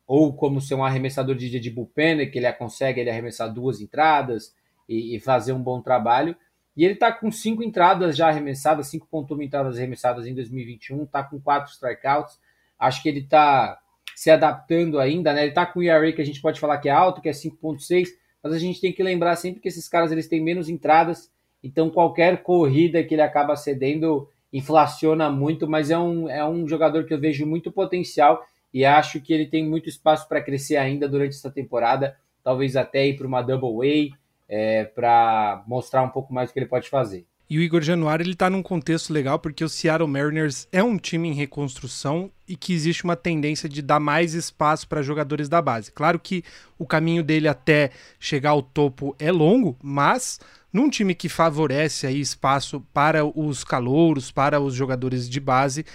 Ou 0.08 0.34
como 0.34 0.62
ser 0.62 0.76
um 0.76 0.86
arremessador 0.86 1.36
de, 1.36 1.60
de 1.60 1.70
bullpen, 1.72 2.16
né, 2.16 2.26
que 2.28 2.38
ele 2.38 2.52
consegue 2.54 3.02
ele 3.02 3.10
arremessar 3.10 3.52
duas 3.52 3.82
entradas 3.82 4.56
e, 4.88 5.16
e 5.16 5.20
fazer 5.20 5.52
um 5.52 5.62
bom 5.62 5.82
trabalho. 5.82 6.36
E 6.76 6.84
ele 6.84 6.94
está 6.94 7.12
com 7.12 7.32
cinco 7.32 7.64
entradas 7.64 8.18
já 8.18 8.28
arremessadas, 8.28 8.92
5.1 8.92 9.44
entradas 9.44 9.78
arremessadas 9.78 10.28
em 10.28 10.36
2021, 10.36 11.04
está 11.04 11.24
com 11.24 11.40
quatro 11.40 11.72
strikeouts. 11.72 12.40
Acho 12.78 13.02
que 13.02 13.10
ele 13.10 13.22
está 13.22 13.80
se 14.16 14.30
adaptando 14.30 15.00
ainda, 15.00 15.34
né? 15.34 15.42
Ele 15.42 15.50
está 15.50 15.66
com 15.66 15.80
o 15.80 15.84
ERA 15.84 16.12
que 16.12 16.22
a 16.22 16.26
gente 16.26 16.42
pode 16.42 16.60
falar 16.60 16.78
que 16.78 16.90
é 16.90 16.92
alto, 16.92 17.22
que 17.22 17.30
é 17.30 17.34
5.6, 17.34 18.08
mas 18.42 18.54
a 18.54 18.60
gente 18.60 18.80
tem 18.80 18.94
que 18.94 19.04
lembrar 19.04 19.36
sempre 19.36 19.62
que 19.62 19.68
esses 19.68 19.88
caras 19.90 20.12
eles 20.12 20.28
têm 20.28 20.42
menos 20.42 20.70
entradas, 20.70 21.32
então 21.64 21.90
qualquer 21.90 22.44
corrida 22.44 23.04
que 23.04 23.16
ele 23.16 23.22
acaba 23.22 23.56
cedendo 23.56 24.30
inflaciona 24.54 25.30
muito, 25.30 25.68
mas 25.68 25.90
é 25.90 25.98
um, 25.98 26.30
é 26.30 26.48
um 26.48 26.68
jogador 26.68 27.06
que 27.06 27.14
eu 27.14 27.20
vejo 27.20 27.46
muito 27.46 27.72
potencial 27.72 28.42
e 28.74 28.86
acho 28.86 29.20
que 29.20 29.34
ele 29.34 29.48
tem 29.48 29.68
muito 29.68 29.90
espaço 29.90 30.28
para 30.30 30.42
crescer 30.42 30.78
ainda 30.78 31.10
durante 31.10 31.36
essa 31.36 31.52
temporada, 31.52 32.16
talvez 32.44 32.76
até 32.76 33.08
ir 33.08 33.18
para 33.18 33.28
uma 33.28 33.42
Double 33.42 34.12
A, 34.12 34.16
é, 34.48 34.86
para 34.86 35.64
mostrar 35.68 36.04
um 36.04 36.10
pouco 36.10 36.34
mais 36.34 36.50
o 36.50 36.54
que 36.54 36.60
ele 36.60 36.68
pode 36.68 36.90
fazer. 36.90 37.26
E 37.48 37.60
o 37.60 37.62
Igor 37.62 37.82
Januário 37.82 38.24
ele 38.24 38.36
tá 38.36 38.50
num 38.50 38.64
contexto 38.64 39.14
legal 39.14 39.38
porque 39.38 39.64
o 39.64 39.70
Seattle 39.70 40.10
Mariners 40.10 40.68
é 40.72 40.84
um 40.84 40.98
time 40.98 41.30
em 41.30 41.34
reconstrução 41.34 42.32
e 42.48 42.56
que 42.56 42.74
existe 42.74 43.04
uma 43.04 43.16
tendência 43.16 43.70
de 43.70 43.84
dar 43.84 44.00
mais 44.00 44.34
espaço 44.34 44.88
para 44.88 45.04
jogadores 45.04 45.48
da 45.48 45.62
base. 45.62 45.92
Claro 45.92 46.20
que 46.20 46.44
o 46.76 46.88
caminho 46.88 47.24
dele 47.24 47.48
até 47.48 47.92
chegar 48.20 48.50
ao 48.52 48.64
topo 48.64 49.16
é 49.20 49.32
longo, 49.32 49.78
mas 49.82 50.40
num 50.74 50.90
time 50.90 51.14
que 51.14 51.30
favorece 51.30 52.08
aí 52.08 52.20
espaço 52.20 52.82
para 52.92 53.24
os 53.24 53.64
calouros, 53.64 54.32
para 54.32 54.60
os 54.60 54.74
jogadores 54.74 55.30
de 55.30 55.40
base, 55.40 55.86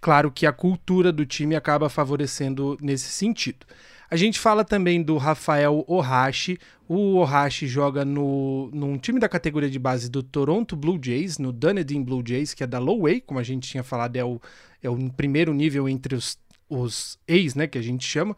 claro 0.00 0.30
que 0.30 0.46
a 0.46 0.52
cultura 0.52 1.12
do 1.12 1.26
time 1.26 1.54
acaba 1.54 1.90
favorecendo 1.90 2.78
nesse 2.80 3.10
sentido. 3.10 3.66
A 4.10 4.16
gente 4.16 4.38
fala 4.38 4.64
também 4.64 5.02
do 5.02 5.16
Rafael 5.16 5.84
Ohashi. 5.88 6.58
O 6.88 7.16
Ohashi 7.16 7.66
joga 7.66 8.04
no, 8.04 8.70
num 8.72 8.98
time 8.98 9.18
da 9.18 9.28
categoria 9.28 9.70
de 9.70 9.78
base 9.78 10.10
do 10.10 10.22
Toronto 10.22 10.76
Blue 10.76 10.98
Jays, 11.02 11.38
no 11.38 11.52
Dunedin 11.52 12.02
Blue 12.02 12.22
Jays, 12.26 12.54
que 12.54 12.62
é 12.62 12.66
da 12.66 12.78
Low 12.78 13.02
Way, 13.02 13.22
como 13.22 13.40
a 13.40 13.42
gente 13.42 13.68
tinha 13.68 13.82
falado, 13.82 14.16
é 14.16 14.24
o, 14.24 14.40
é 14.82 14.90
o 14.90 15.10
primeiro 15.12 15.52
nível 15.54 15.88
entre 15.88 16.14
os, 16.14 16.38
os 16.68 17.18
A's, 17.28 17.54
né, 17.54 17.66
que 17.66 17.78
a 17.78 17.82
gente 17.82 18.06
chama. 18.06 18.36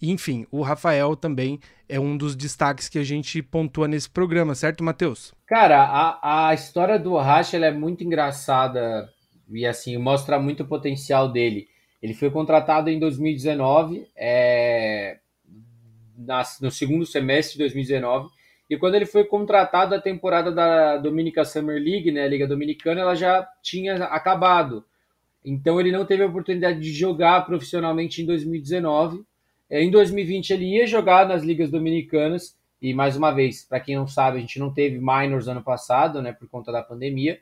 E, 0.00 0.10
enfim, 0.12 0.46
o 0.50 0.62
Rafael 0.62 1.16
também 1.16 1.58
é 1.88 1.98
um 1.98 2.16
dos 2.16 2.36
destaques 2.36 2.88
que 2.88 2.98
a 2.98 3.04
gente 3.04 3.42
pontua 3.42 3.88
nesse 3.88 4.08
programa, 4.08 4.54
certo, 4.54 4.84
Matheus? 4.84 5.34
Cara, 5.46 5.82
a, 5.82 6.48
a 6.48 6.54
história 6.54 6.98
do 6.98 7.14
Ohashi 7.14 7.56
é 7.56 7.72
muito 7.72 8.04
engraçada 8.04 9.08
e, 9.50 9.66
assim, 9.66 9.96
mostra 9.98 10.38
muito 10.38 10.62
o 10.62 10.68
potencial 10.68 11.32
dele. 11.32 11.66
Ele 12.02 12.14
foi 12.14 12.30
contratado 12.30 12.90
em 12.90 12.98
2019, 12.98 14.06
é, 14.16 15.18
na, 16.16 16.42
no 16.60 16.70
segundo 16.70 17.04
semestre 17.04 17.54
de 17.54 17.60
2019, 17.60 18.28
e 18.70 18.76
quando 18.76 18.96
ele 18.96 19.06
foi 19.06 19.24
contratado, 19.24 19.94
a 19.94 20.00
temporada 20.00 20.52
da 20.52 20.98
Dominica 20.98 21.44
Summer 21.44 21.82
League, 21.82 22.12
né, 22.12 22.24
a 22.24 22.28
Liga 22.28 22.46
Dominicana, 22.46 23.00
ela 23.00 23.14
já 23.14 23.48
tinha 23.62 24.04
acabado. 24.04 24.84
Então 25.44 25.80
ele 25.80 25.90
não 25.90 26.04
teve 26.04 26.22
a 26.22 26.26
oportunidade 26.26 26.78
de 26.78 26.92
jogar 26.92 27.46
profissionalmente 27.46 28.20
em 28.20 28.26
2019. 28.26 29.24
É, 29.70 29.82
em 29.82 29.90
2020 29.90 30.50
ele 30.50 30.76
ia 30.76 30.86
jogar 30.86 31.26
nas 31.26 31.42
ligas 31.42 31.70
dominicanas, 31.70 32.56
e 32.80 32.92
mais 32.92 33.16
uma 33.16 33.32
vez, 33.32 33.64
para 33.64 33.80
quem 33.80 33.96
não 33.96 34.06
sabe, 34.06 34.38
a 34.38 34.40
gente 34.40 34.58
não 34.58 34.72
teve 34.72 34.98
minors 35.00 35.48
ano 35.48 35.62
passado, 35.62 36.20
né, 36.20 36.32
por 36.32 36.48
conta 36.48 36.70
da 36.70 36.82
pandemia. 36.82 37.40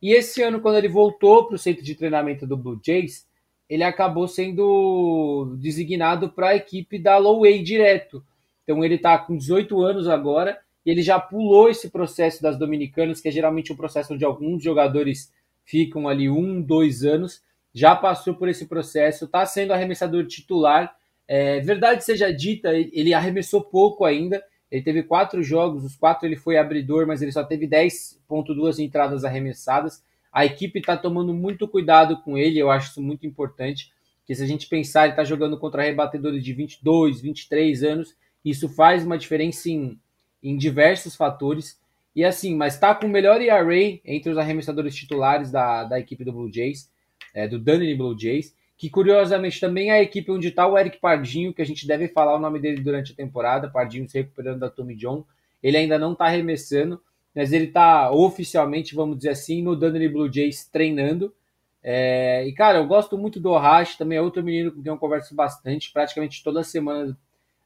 E 0.00 0.12
esse 0.12 0.42
ano, 0.42 0.60
quando 0.60 0.76
ele 0.76 0.88
voltou 0.88 1.46
para 1.46 1.56
o 1.56 1.58
centro 1.58 1.84
de 1.84 1.94
treinamento 1.94 2.46
do 2.46 2.56
Blue 2.56 2.80
Jays, 2.84 3.26
ele 3.68 3.82
acabou 3.82 4.28
sendo 4.28 5.56
designado 5.58 6.28
para 6.28 6.48
a 6.48 6.56
equipe 6.56 6.98
da 6.98 7.16
Low 7.16 7.40
Way 7.40 7.62
direto. 7.62 8.24
Então 8.62 8.84
ele 8.84 8.96
está 8.96 9.18
com 9.18 9.36
18 9.36 9.80
anos 9.82 10.08
agora 10.08 10.58
e 10.84 10.90
ele 10.90 11.02
já 11.02 11.18
pulou 11.18 11.68
esse 11.68 11.90
processo 11.90 12.42
das 12.42 12.58
dominicanas, 12.58 13.20
que 13.20 13.28
é 13.28 13.30
geralmente 13.30 13.72
um 13.72 13.76
processo 13.76 14.14
onde 14.14 14.24
alguns 14.24 14.62
jogadores 14.62 15.32
ficam 15.64 16.08
ali 16.08 16.28
um, 16.28 16.60
dois 16.60 17.04
anos. 17.04 17.42
Já 17.72 17.96
passou 17.96 18.34
por 18.34 18.48
esse 18.48 18.66
processo, 18.66 19.24
está 19.24 19.44
sendo 19.46 19.72
arremessador 19.72 20.26
titular. 20.26 20.94
É, 21.26 21.60
verdade 21.60 22.04
seja 22.04 22.32
dita, 22.32 22.70
ele 22.72 23.14
arremessou 23.14 23.62
pouco 23.62 24.04
ainda. 24.04 24.42
Ele 24.70 24.82
teve 24.82 25.02
quatro 25.02 25.42
jogos, 25.42 25.84
os 25.84 25.96
quatro 25.96 26.26
ele 26.26 26.36
foi 26.36 26.56
abridor, 26.56 27.06
mas 27.06 27.22
ele 27.22 27.32
só 27.32 27.44
teve 27.44 27.66
10,2 27.66 28.78
entradas 28.78 29.24
arremessadas. 29.24 30.02
A 30.34 30.44
equipe 30.44 30.80
está 30.80 30.96
tomando 30.96 31.32
muito 31.32 31.68
cuidado 31.68 32.20
com 32.22 32.36
ele, 32.36 32.58
eu 32.58 32.68
acho 32.68 32.90
isso 32.90 33.00
muito 33.00 33.24
importante. 33.24 33.92
que 34.26 34.34
se 34.34 34.42
a 34.42 34.46
gente 34.46 34.66
pensar, 34.68 35.04
ele 35.04 35.12
está 35.12 35.22
jogando 35.22 35.56
contra 35.56 35.84
rebatedores 35.84 36.42
de 36.42 36.52
22, 36.52 37.20
23 37.20 37.84
anos, 37.84 38.16
isso 38.44 38.68
faz 38.68 39.04
uma 39.06 39.16
diferença 39.16 39.70
em, 39.70 39.96
em 40.42 40.56
diversos 40.56 41.14
fatores. 41.14 41.78
E 42.16 42.24
assim, 42.24 42.56
mas 42.56 42.74
está 42.74 42.92
com 42.94 43.06
o 43.06 43.10
melhor 43.10 43.40
ERA 43.40 44.00
entre 44.04 44.30
os 44.30 44.38
arremessadores 44.38 44.96
titulares 44.96 45.52
da, 45.52 45.84
da 45.84 46.00
equipe 46.00 46.24
do 46.24 46.32
Blue 46.32 46.52
Jays, 46.52 46.90
é, 47.32 47.46
do 47.46 47.58
Dunedin 47.58 47.96
Blue 47.96 48.18
Jays, 48.18 48.56
que 48.76 48.90
curiosamente 48.90 49.60
também 49.60 49.90
é 49.90 49.94
a 49.94 50.02
equipe 50.02 50.32
onde 50.32 50.48
está 50.48 50.66
o 50.66 50.76
Eric 50.76 50.98
Pardinho, 50.98 51.54
que 51.54 51.62
a 51.62 51.66
gente 51.66 51.86
deve 51.86 52.08
falar 52.08 52.34
o 52.34 52.40
nome 52.40 52.58
dele 52.58 52.80
durante 52.80 53.12
a 53.12 53.16
temporada, 53.16 53.70
Pardinho 53.70 54.08
se 54.08 54.18
recuperando 54.18 54.58
da 54.58 54.70
Tommy 54.70 54.96
John. 54.96 55.24
Ele 55.62 55.76
ainda 55.76 55.98
não 55.98 56.12
está 56.12 56.26
arremessando, 56.26 57.00
mas 57.34 57.52
ele 57.52 57.64
está 57.64 58.10
oficialmente, 58.10 58.94
vamos 58.94 59.16
dizer 59.16 59.30
assim, 59.30 59.62
no 59.62 59.74
Dunedin 59.74 60.08
Blue 60.08 60.32
Jays 60.32 60.68
treinando. 60.68 61.34
É, 61.82 62.46
e 62.46 62.52
cara, 62.52 62.78
eu 62.78 62.86
gosto 62.86 63.18
muito 63.18 63.40
do 63.40 63.50
Ohashi, 63.50 63.98
também 63.98 64.16
é 64.16 64.22
outro 64.22 64.42
menino 64.42 64.72
com 64.72 64.82
quem 64.82 64.92
eu 64.92 64.98
converso 64.98 65.34
bastante. 65.34 65.92
Praticamente 65.92 66.42
toda 66.42 66.62
semana 66.62 67.16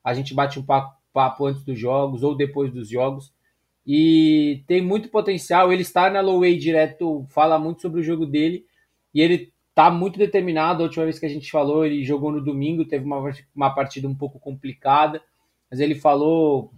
a 0.03 0.15
gente 0.15 0.35
bate 0.35 0.59
um 0.59 0.63
papo, 0.63 0.97
papo 1.13 1.47
antes 1.47 1.63
dos 1.63 1.79
jogos 1.79 2.23
ou 2.23 2.35
depois 2.35 2.73
dos 2.73 2.89
jogos. 2.89 3.33
E 3.87 4.63
tem 4.67 4.83
muito 4.83 5.09
potencial. 5.09 5.73
Ele 5.73 5.83
está 5.83 6.11
na 6.11 6.21
low 6.21 6.41
way 6.41 6.59
direto, 6.59 7.25
fala 7.31 7.59
muito 7.59 7.81
sobre 7.81 8.01
o 8.01 8.05
jogo 8.05 8.27
dele. 8.27 8.67
E 9.15 9.21
ele 9.21 9.53
está 9.71 9.91
muito 9.91 10.19
determinado. 10.19 10.83
A 10.83 10.87
última 10.87 11.05
vez 11.05 11.19
que 11.19 11.27
a 11.27 11.29
gente 11.29 11.51
falou, 11.51 11.87
ele 11.87 12.05
jogou 12.05 12.31
no 12.31 12.45
domingo, 12.45 12.85
teve 12.85 13.05
uma, 13.05 13.33
uma 13.55 13.75
partida 13.75 14.07
um 14.07 14.15
pouco 14.15 14.39
complicada. 14.39 15.23
Mas 15.71 15.81
ele 15.81 15.95
falou 15.95 16.71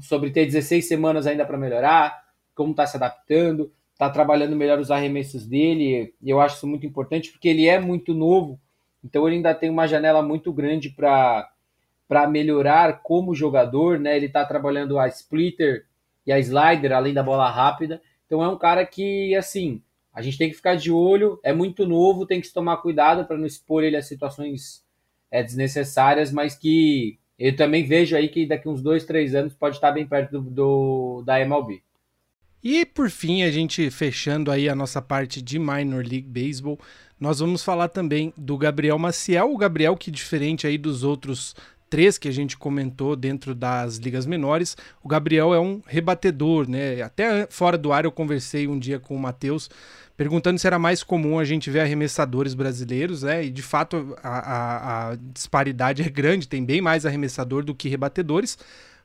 sobre 0.00 0.30
ter 0.30 0.46
16 0.46 0.86
semanas 0.86 1.26
ainda 1.26 1.44
para 1.44 1.58
melhorar, 1.58 2.22
como 2.54 2.72
está 2.72 2.86
se 2.86 2.96
adaptando 2.96 3.70
está 3.98 4.08
trabalhando 4.08 4.54
melhor 4.54 4.78
os 4.78 4.92
arremessos 4.92 5.44
dele. 5.44 6.14
Eu 6.24 6.40
acho 6.40 6.56
isso 6.56 6.66
muito 6.68 6.86
importante 6.86 7.32
porque 7.32 7.48
ele 7.48 7.66
é 7.66 7.80
muito 7.80 8.14
novo, 8.14 8.60
então 9.04 9.26
ele 9.26 9.36
ainda 9.36 9.52
tem 9.52 9.68
uma 9.68 9.88
janela 9.88 10.22
muito 10.22 10.52
grande 10.52 10.88
para 10.88 11.50
para 12.06 12.26
melhorar 12.26 13.02
como 13.02 13.34
jogador, 13.34 14.00
né? 14.00 14.16
Ele 14.16 14.26
está 14.26 14.42
trabalhando 14.42 14.98
a 14.98 15.08
splitter 15.08 15.84
e 16.26 16.32
a 16.32 16.38
slider 16.38 16.90
além 16.90 17.12
da 17.12 17.22
bola 17.22 17.50
rápida. 17.50 18.00
Então 18.24 18.42
é 18.42 18.48
um 18.48 18.56
cara 18.56 18.86
que 18.86 19.34
assim 19.34 19.82
a 20.10 20.22
gente 20.22 20.38
tem 20.38 20.48
que 20.48 20.56
ficar 20.56 20.74
de 20.76 20.90
olho. 20.90 21.38
É 21.42 21.52
muito 21.52 21.86
novo, 21.86 22.24
tem 22.24 22.40
que 22.40 22.46
se 22.46 22.54
tomar 22.54 22.78
cuidado 22.78 23.26
para 23.26 23.36
não 23.36 23.44
expor 23.44 23.84
ele 23.84 23.96
a 23.96 24.02
situações 24.02 24.82
é, 25.30 25.42
desnecessárias, 25.42 26.32
mas 26.32 26.54
que 26.54 27.18
eu 27.38 27.54
também 27.54 27.86
vejo 27.86 28.16
aí 28.16 28.28
que 28.28 28.46
daqui 28.46 28.68
uns 28.68 28.82
dois, 28.82 29.04
três 29.04 29.34
anos 29.34 29.54
pode 29.54 29.76
estar 29.76 29.92
bem 29.92 30.06
perto 30.06 30.40
do, 30.40 30.50
do 30.50 31.22
da 31.24 31.40
MLB. 31.40 31.82
E 32.62 32.84
por 32.84 33.08
fim, 33.08 33.42
a 33.42 33.50
gente 33.50 33.88
fechando 33.90 34.50
aí 34.50 34.68
a 34.68 34.74
nossa 34.74 35.00
parte 35.00 35.40
de 35.40 35.58
Minor 35.58 36.04
League 36.04 36.28
Baseball, 36.28 36.78
nós 37.18 37.38
vamos 37.38 37.62
falar 37.62 37.88
também 37.88 38.32
do 38.36 38.58
Gabriel 38.58 38.98
Maciel, 38.98 39.52
o 39.52 39.56
Gabriel 39.56 39.96
que 39.96 40.10
diferente 40.10 40.66
aí 40.66 40.76
dos 40.76 41.04
outros 41.04 41.54
três 41.90 42.18
que 42.18 42.28
a 42.28 42.32
gente 42.32 42.56
comentou 42.56 43.16
dentro 43.16 43.54
das 43.54 43.96
ligas 43.96 44.26
menores, 44.26 44.76
o 45.02 45.08
Gabriel 45.08 45.54
é 45.54 45.60
um 45.60 45.82
rebatedor, 45.86 46.68
né? 46.68 47.02
Até 47.02 47.46
fora 47.50 47.78
do 47.78 47.92
ar 47.92 48.04
eu 48.04 48.12
conversei 48.12 48.66
um 48.66 48.78
dia 48.78 48.98
com 48.98 49.16
o 49.16 49.18
Matheus 49.18 49.70
perguntando 50.18 50.58
se 50.58 50.66
era 50.66 50.80
mais 50.80 51.04
comum 51.04 51.38
a 51.38 51.44
gente 51.44 51.70
ver 51.70 51.78
arremessadores 51.78 52.52
brasileiros, 52.52 53.22
né? 53.22 53.44
E 53.44 53.50
de 53.50 53.62
fato 53.62 54.16
a, 54.20 54.38
a, 54.38 55.10
a 55.10 55.16
disparidade 55.32 56.02
é 56.02 56.08
grande, 56.08 56.48
tem 56.48 56.64
bem 56.64 56.80
mais 56.80 57.06
arremessador 57.06 57.64
do 57.64 57.72
que 57.72 57.88
rebatedores. 57.88 58.58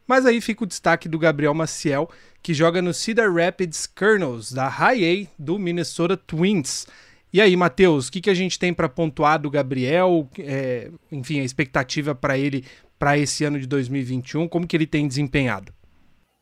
Mas 0.07 0.25
aí 0.25 0.41
fica 0.41 0.63
o 0.63 0.67
destaque 0.67 1.07
do 1.07 1.19
Gabriel 1.19 1.53
Maciel, 1.53 2.09
que 2.41 2.53
joga 2.53 2.81
no 2.81 2.93
Cedar 2.93 3.31
Rapids 3.31 3.85
Kernels, 3.85 4.51
da 4.51 4.67
High 4.67 5.05
A 5.05 5.27
do 5.37 5.57
Minnesota 5.59 6.17
Twins. 6.17 6.87
E 7.33 7.41
aí, 7.41 7.57
Matheus, 7.57 8.07
o 8.07 8.11
que, 8.11 8.21
que 8.21 8.29
a 8.29 8.33
gente 8.35 8.59
tem 8.59 8.71
para 8.71 8.87
pontuar 8.87 9.41
do 9.41 9.49
Gabriel? 9.49 10.29
É, 10.37 10.91
enfim, 11.11 11.39
a 11.39 11.43
expectativa 11.43 12.13
para 12.13 12.37
ele 12.37 12.63
para 12.99 13.17
esse 13.17 13.43
ano 13.43 13.59
de 13.59 13.65
2021, 13.65 14.47
como 14.47 14.67
que 14.67 14.77
ele 14.77 14.85
tem 14.85 15.07
desempenhado? 15.07 15.73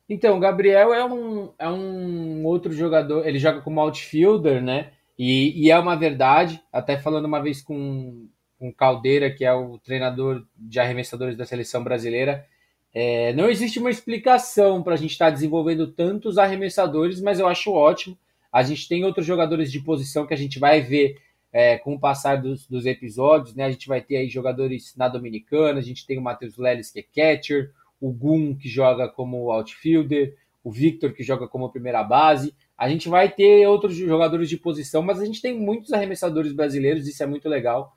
Então, 0.06 0.36
o 0.36 0.40
Gabriel 0.40 0.92
é 0.92 1.02
um, 1.02 1.50
é 1.58 1.68
um 1.70 2.44
outro 2.44 2.72
jogador, 2.74 3.26
ele 3.26 3.38
joga 3.38 3.62
como 3.62 3.80
outfielder, 3.80 4.62
né? 4.62 4.90
E, 5.18 5.64
e 5.64 5.70
é 5.70 5.78
uma 5.78 5.96
verdade, 5.96 6.62
até 6.70 6.98
falando 6.98 7.24
uma 7.24 7.42
vez 7.42 7.62
com, 7.62 8.28
com 8.58 8.70
Caldeira, 8.70 9.30
que 9.30 9.46
é 9.46 9.52
o 9.54 9.78
treinador 9.78 10.44
de 10.56 10.78
arremessadores 10.78 11.36
da 11.36 11.46
seleção 11.46 11.82
brasileira, 11.82 12.46
é, 12.94 13.32
não 13.32 13.48
existe 13.48 13.78
uma 13.78 13.90
explicação 13.90 14.82
para 14.82 14.92
a 14.92 14.98
gente 14.98 15.12
estar 15.12 15.26
tá 15.26 15.30
desenvolvendo 15.30 15.86
tantos 15.86 16.36
arremessadores, 16.36 17.18
mas 17.20 17.40
eu 17.40 17.48
acho 17.48 17.72
ótimo. 17.72 18.18
A 18.52 18.62
gente 18.62 18.88
tem 18.88 19.04
outros 19.04 19.24
jogadores 19.24 19.72
de 19.72 19.80
posição 19.80 20.26
que 20.26 20.34
a 20.34 20.36
gente 20.36 20.58
vai 20.58 20.80
ver 20.80 21.16
é, 21.52 21.78
com 21.78 21.94
o 21.94 22.00
passar 22.00 22.40
dos, 22.40 22.66
dos, 22.66 22.86
episódios, 22.86 23.54
né? 23.54 23.64
A 23.64 23.70
gente 23.70 23.88
vai 23.88 24.00
ter 24.00 24.16
aí 24.16 24.28
jogadores 24.28 24.94
na 24.96 25.08
Dominicana, 25.08 25.78
a 25.78 25.82
gente 25.82 26.06
tem 26.06 26.18
o 26.18 26.22
Matheus 26.22 26.56
Leles, 26.56 26.90
que 26.90 27.00
é 27.00 27.02
catcher, 27.02 27.72
o 28.00 28.10
Gun, 28.10 28.54
que 28.56 28.68
joga 28.68 29.08
como 29.08 29.50
outfielder, 29.50 30.34
o 30.64 30.70
Victor, 30.70 31.12
que 31.12 31.22
joga 31.22 31.46
como 31.46 31.70
primeira 31.70 32.02
base. 32.02 32.54
A 32.76 32.88
gente 32.88 33.08
vai 33.08 33.30
ter 33.30 33.66
outros 33.66 33.94
jogadores 33.94 34.48
de 34.48 34.56
posição, 34.56 35.02
mas 35.02 35.20
a 35.20 35.24
gente 35.24 35.42
tem 35.42 35.58
muitos 35.58 35.92
arremessadores 35.92 36.52
brasileiros, 36.52 37.06
isso 37.06 37.22
é 37.22 37.26
muito 37.26 37.48
legal. 37.48 37.96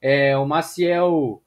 É, 0.00 0.36
o 0.36 0.46
Maciel 0.46 1.42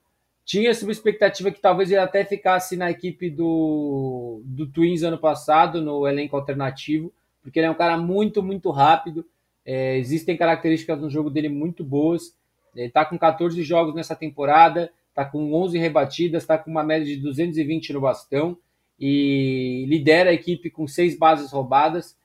tinha 0.45 0.69
essa 0.69 0.89
expectativa 0.89 1.51
que 1.51 1.61
talvez 1.61 1.91
ele 1.91 1.99
até 1.99 2.25
ficasse 2.25 2.75
na 2.75 2.89
equipe 2.89 3.29
do, 3.29 4.41
do 4.45 4.67
Twins 4.67 5.03
ano 5.03 5.17
passado, 5.17 5.81
no 5.81 6.07
elenco 6.07 6.35
alternativo, 6.35 7.13
porque 7.41 7.59
ele 7.59 7.67
é 7.67 7.71
um 7.71 7.75
cara 7.75 7.97
muito, 7.97 8.43
muito 8.43 8.69
rápido. 8.69 9.25
É, 9.65 9.97
existem 9.97 10.37
características 10.37 10.99
no 10.99 11.09
jogo 11.09 11.29
dele 11.29 11.49
muito 11.49 11.83
boas. 11.83 12.35
Ele 12.75 12.87
está 12.87 13.05
com 13.05 13.17
14 13.17 13.61
jogos 13.63 13.95
nessa 13.95 14.15
temporada, 14.15 14.91
está 15.09 15.25
com 15.25 15.53
11 15.53 15.77
rebatidas, 15.77 16.43
está 16.43 16.57
com 16.57 16.69
uma 16.69 16.83
média 16.83 17.05
de 17.05 17.21
220 17.21 17.93
no 17.93 18.01
bastão 18.01 18.57
e 18.99 19.85
lidera 19.87 20.29
a 20.29 20.33
equipe 20.33 20.69
com 20.69 20.87
seis 20.87 21.17
bases 21.17 21.51
roubadas. 21.51 22.17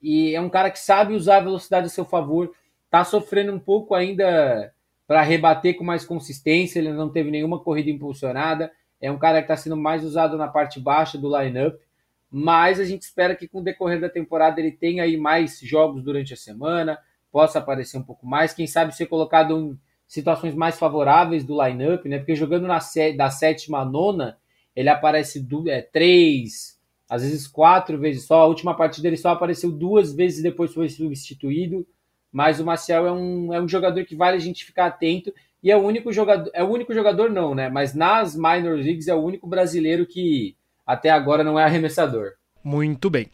E 0.00 0.34
é 0.34 0.40
um 0.40 0.48
cara 0.48 0.70
que 0.70 0.78
sabe 0.78 1.14
usar 1.14 1.38
a 1.38 1.44
velocidade 1.44 1.86
a 1.86 1.90
seu 1.90 2.04
favor. 2.04 2.52
Está 2.86 3.04
sofrendo 3.04 3.52
um 3.52 3.58
pouco 3.58 3.94
ainda 3.94 4.72
para 5.06 5.22
rebater 5.22 5.76
com 5.76 5.84
mais 5.84 6.04
consistência. 6.04 6.78
Ele 6.78 6.92
não 6.92 7.10
teve 7.10 7.30
nenhuma 7.30 7.58
corrida 7.58 7.90
impulsionada. 7.90 8.72
É 9.00 9.10
um 9.10 9.18
cara 9.18 9.38
que 9.38 9.44
está 9.44 9.56
sendo 9.56 9.76
mais 9.76 10.04
usado 10.04 10.36
na 10.36 10.48
parte 10.48 10.78
baixa 10.78 11.18
do 11.18 11.36
lineup. 11.36 11.74
Mas 12.30 12.78
a 12.78 12.84
gente 12.84 13.02
espera 13.02 13.34
que 13.34 13.48
com 13.48 13.58
o 13.60 13.64
decorrer 13.64 14.00
da 14.00 14.08
temporada 14.08 14.60
ele 14.60 14.72
tenha 14.72 15.02
aí 15.02 15.16
mais 15.16 15.58
jogos 15.60 16.02
durante 16.02 16.32
a 16.32 16.36
semana, 16.36 16.98
possa 17.32 17.58
aparecer 17.58 17.98
um 17.98 18.02
pouco 18.02 18.26
mais. 18.26 18.54
Quem 18.54 18.66
sabe 18.66 18.94
ser 18.94 19.06
colocado 19.06 19.58
em 19.58 19.78
situações 20.06 20.54
mais 20.54 20.78
favoráveis 20.78 21.44
do 21.44 21.60
lineup, 21.62 22.04
né? 22.06 22.18
Porque 22.18 22.34
jogando 22.34 22.66
na 22.66 22.78
da 23.16 23.30
sétima 23.30 23.80
à 23.80 23.84
nona, 23.84 24.38
ele 24.74 24.88
aparece 24.88 25.40
do, 25.40 25.68
é, 25.68 25.82
três, 25.82 26.78
às 27.08 27.22
vezes 27.22 27.46
quatro 27.46 27.98
vezes 27.98 28.26
só. 28.26 28.42
A 28.42 28.46
última 28.46 28.76
partida 28.76 29.08
ele 29.08 29.16
só 29.16 29.30
apareceu 29.30 29.70
duas 29.70 30.12
vezes 30.12 30.42
depois 30.42 30.72
foi 30.72 30.88
substituído 30.88 31.86
mas 32.32 32.60
o 32.60 32.64
Maciel 32.64 33.06
é 33.06 33.12
um, 33.12 33.52
é 33.52 33.60
um 33.60 33.68
jogador 33.68 34.04
que 34.04 34.14
vale 34.14 34.36
a 34.36 34.40
gente 34.40 34.64
ficar 34.64 34.86
atento 34.86 35.32
e 35.62 35.70
é 35.70 35.76
o 35.76 35.80
único 35.80 36.12
jogador, 36.12 36.50
é 36.54 36.62
o 36.62 36.68
único 36.68 36.94
jogador 36.94 37.30
não, 37.30 37.54
né? 37.54 37.68
Mas 37.68 37.94
nas 37.94 38.36
minor 38.36 38.76
leagues 38.78 39.08
é 39.08 39.14
o 39.14 39.22
único 39.22 39.46
brasileiro 39.46 40.06
que 40.06 40.56
até 40.92 41.10
agora 41.10 41.44
não 41.44 41.58
é 41.58 41.64
arremessador. 41.64 42.32
Muito 42.62 43.08
bem. 43.08 43.28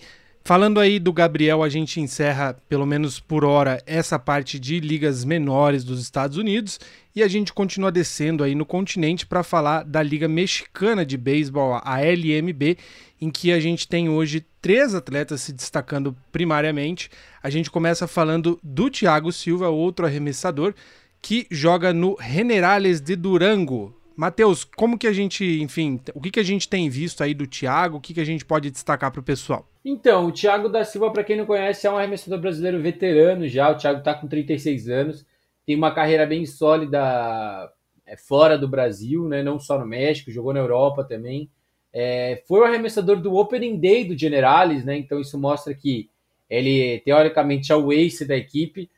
Falando 0.47 0.79
aí 0.79 1.01
do 1.01 1.13
Gabriel, 1.13 1.65
a 1.65 1.69
gente 1.69 2.01
encerra, 2.01 2.57
pelo 2.69 2.87
menos 2.87 3.19
por 3.19 3.45
hora, 3.45 3.83
essa 3.85 4.17
parte 4.17 4.61
de 4.61 4.79
ligas 4.79 5.25
menores 5.25 5.83
dos 5.83 6.01
Estados 6.01 6.37
Unidos 6.37 6.79
e 7.17 7.21
a 7.21 7.27
gente 7.27 7.53
continua 7.53 7.91
descendo 7.91 8.45
aí 8.45 8.55
no 8.55 8.65
continente 8.65 9.27
para 9.27 9.43
falar 9.43 9.83
da 9.83 10.01
Liga 10.01 10.29
Mexicana 10.29 11.05
de 11.05 11.17
Beisebol, 11.17 11.81
a 11.83 11.99
LMB, 11.99 12.79
em 13.21 13.29
que 13.29 13.51
a 13.51 13.59
gente 13.59 13.89
tem 13.89 14.09
hoje 14.09 14.47
três 14.61 14.95
atletas 14.95 15.41
se 15.41 15.53
destacando 15.53 16.17
primariamente. 16.31 17.11
A 17.43 17.51
gente 17.51 17.69
começa 17.69 18.07
falando 18.07 18.61
do 18.63 18.89
Thiago 18.89 19.33
Silva, 19.33 19.69
outro 19.69 20.07
arremessador, 20.07 20.75
que 21.21 21.47
joga 21.51 21.93
no 21.93 22.17
Generales 22.21 23.01
de 23.01 23.17
Durango, 23.17 23.96
Matheus, 24.17 24.65
como 24.65 24.99
que 24.99 25.07
a 25.07 25.13
gente, 25.13 25.45
enfim, 25.61 26.01
o 26.15 26.21
que, 26.21 26.31
que 26.31 26.41
a 26.41 26.45
gente 26.45 26.69
tem 26.69 26.89
visto 26.89 27.23
aí 27.23 27.35
do 27.35 27.47
Thiago? 27.47 27.99
O 27.99 28.01
que, 28.01 28.15
que 28.15 28.21
a 28.21 28.25
gente 28.25 28.45
pode 28.45 28.71
destacar 28.71 29.13
para 29.13 29.21
o 29.21 29.23
pessoal? 29.23 29.69
Então, 29.85 30.27
o 30.27 30.33
Thiago 30.33 30.69
da 30.69 30.85
Silva, 30.85 31.13
para 31.13 31.23
quem 31.23 31.37
não 31.37 31.45
conhece, 31.45 31.87
é 31.87 31.91
um 31.91 31.99
arremessador 31.99 32.41
brasileiro 32.41 32.81
veterano 32.81 33.47
já. 33.47 33.71
O 33.71 33.77
Thiago 33.77 33.99
está 33.99 34.15
com 34.15 34.27
36 34.27 34.89
anos, 34.89 35.27
tem 35.67 35.77
uma 35.77 35.95
carreira 35.95 36.25
bem 36.25 36.47
sólida 36.47 37.71
é, 38.07 38.17
fora 38.17 38.57
do 38.57 38.67
Brasil, 38.67 39.29
né? 39.29 39.43
não 39.43 39.61
só 39.61 39.79
no 39.79 39.87
México, 39.87 40.31
jogou 40.31 40.55
na 40.55 40.61
Europa 40.61 41.05
também. 41.05 41.51
É, 41.93 42.43
foi 42.49 42.61
o 42.61 42.65
arremessador 42.65 43.21
do 43.21 43.35
Opening 43.35 43.79
Day 43.79 44.05
do 44.05 44.19
Generales, 44.19 44.85
né? 44.85 44.97
então 44.97 45.21
isso 45.21 45.39
mostra 45.39 45.75
que 45.75 46.09
ele, 46.49 47.01
teoricamente, 47.01 47.71
é 47.71 47.77
o 47.77 47.93
ace 47.93 48.25
da 48.25 48.37
equipe. 48.37 48.89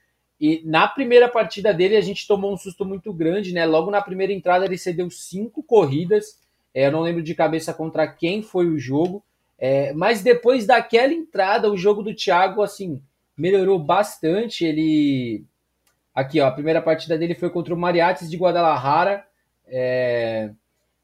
E 0.41 0.63
na 0.65 0.87
primeira 0.87 1.29
partida 1.29 1.75
dele 1.75 1.97
a 1.97 2.01
gente 2.01 2.27
tomou 2.27 2.53
um 2.53 2.57
susto 2.57 2.85
muito 2.85 3.13
grande, 3.13 3.53
né? 3.53 3.65
Logo 3.65 3.91
na 3.91 4.01
primeira 4.01 4.33
entrada 4.33 4.65
ele 4.65 4.79
cedeu 4.79 5.11
cinco 5.11 5.63
corridas. 5.63 6.39
É, 6.73 6.87
eu 6.87 6.93
não 6.93 7.01
lembro 7.01 7.23
de 7.23 7.35
cabeça 7.35 7.75
contra 7.75 8.07
quem 8.07 8.43
foi 8.43 8.67
o 8.67 8.79
jogo. 8.79 9.25
É, 9.59 9.93
mas 9.93 10.23
depois 10.23 10.65
daquela 10.67 11.13
entrada, 11.13 11.71
o 11.71 11.77
jogo 11.77 12.03
do 12.03 12.15
Thiago, 12.15 12.63
assim, 12.63 13.03
melhorou 13.37 13.79
bastante. 13.79 14.65
Ele. 14.65 15.45
Aqui, 16.15 16.41
ó, 16.41 16.47
a 16.47 16.53
primeira 16.53 16.81
partida 16.81 17.19
dele 17.19 17.35
foi 17.35 17.51
contra 17.51 17.75
o 17.75 17.79
Mariates 17.79 18.31
de 18.31 18.37
Guadalajara. 18.37 19.25
É... 19.67 20.51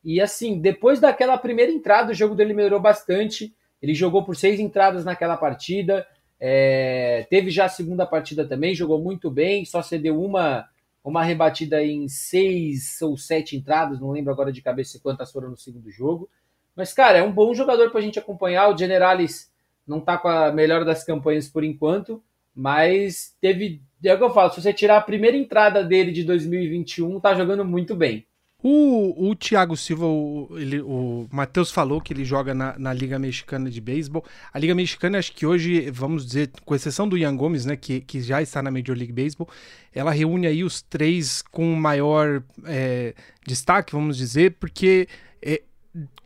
E 0.05 0.20
assim, 0.20 0.61
depois 0.61 1.01
daquela 1.01 1.38
primeira 1.38 1.73
entrada, 1.73 2.12
o 2.12 2.14
jogo 2.14 2.35
dele 2.35 2.53
melhorou 2.53 2.81
bastante. 2.81 3.55
Ele 3.81 3.94
jogou 3.94 4.25
por 4.25 4.37
seis 4.37 4.61
entradas 4.61 5.05
naquela 5.05 5.37
partida. 5.37 6.07
É... 6.47 7.27
Teve 7.31 7.51
já 7.51 7.65
a 7.65 7.71
segunda 7.71 8.05
partida 8.05 8.47
também, 8.47 8.75
jogou 8.75 9.01
muito 9.01 9.31
bem, 9.31 9.65
só 9.65 9.81
cedeu 9.81 10.23
uma, 10.23 10.69
uma 11.03 11.25
rebatida 11.25 11.83
em 11.83 12.07
seis 12.07 13.01
ou 13.01 13.17
sete 13.17 13.57
entradas, 13.57 13.99
não 13.99 14.11
lembro 14.11 14.31
agora 14.31 14.53
de 14.53 14.61
cabeça 14.61 15.01
quantas 15.03 15.33
foram 15.33 15.49
no 15.49 15.57
segundo 15.57 15.91
jogo. 15.91 16.29
Mas, 16.77 16.93
cara, 16.93 17.17
é 17.17 17.23
um 17.23 17.33
bom 17.33 17.55
jogador 17.55 17.91
para 17.91 17.99
a 18.01 18.03
gente 18.03 18.19
acompanhar. 18.19 18.69
O 18.69 18.77
Generalis 18.77 19.51
não 19.87 20.01
está 20.01 20.19
com 20.19 20.29
a 20.29 20.53
melhor 20.53 20.85
das 20.85 21.03
campanhas 21.03 21.49
por 21.49 21.65
enquanto, 21.65 22.23
mas 22.55 23.35
teve. 23.41 23.81
É 24.05 24.13
o 24.13 24.19
que 24.19 24.25
eu 24.25 24.35
falo, 24.35 24.51
se 24.51 24.61
você 24.61 24.71
tirar 24.71 24.99
a 24.99 25.01
primeira 25.03 25.39
entrada 25.39 25.83
dele 25.83 26.13
de 26.13 26.25
2021, 26.25 27.21
tá 27.21 27.35
jogando 27.35 27.65
muito 27.65 27.97
bem. 27.97 28.27
O, 28.66 29.29
o 29.29 29.35
Thiago 29.35 29.77
Silva, 29.77 30.07
o, 30.07 30.48
ele, 30.53 30.81
o 30.81 31.29
Matheus 31.31 31.70
falou 31.70 32.00
que 32.00 32.14
ele 32.14 32.24
joga 32.24 32.55
na, 32.55 32.74
na, 32.79 32.94
Liga 32.94 33.18
Mexicana 33.18 33.70
de 33.70 33.79
Beisebol. 33.79 34.24
A 34.50 34.59
Liga 34.59 34.74
Mexicana, 34.74 35.18
acho 35.18 35.33
que 35.33 35.44
hoje, 35.44 35.90
vamos 35.90 36.24
dizer, 36.24 36.50
com 36.64 36.74
exceção 36.74 37.07
do 37.07 37.18
Ian 37.18 37.37
Gomes, 37.37 37.66
né, 37.66 37.77
que, 37.77 38.00
que 38.00 38.22
já 38.22 38.40
está 38.40 38.62
na 38.62 38.70
Major 38.70 38.96
League 38.96 39.12
Baseball, 39.12 39.50
ela 39.92 40.11
reúne 40.11 40.46
aí 40.46 40.64
os 40.64 40.81
três 40.81 41.42
com 41.42 41.74
maior 41.74 42.42
é, 42.64 43.14
destaque, 43.46 43.92
vamos 43.92 44.16
dizer, 44.16 44.57
porque 44.59 45.09
é, 45.42 45.61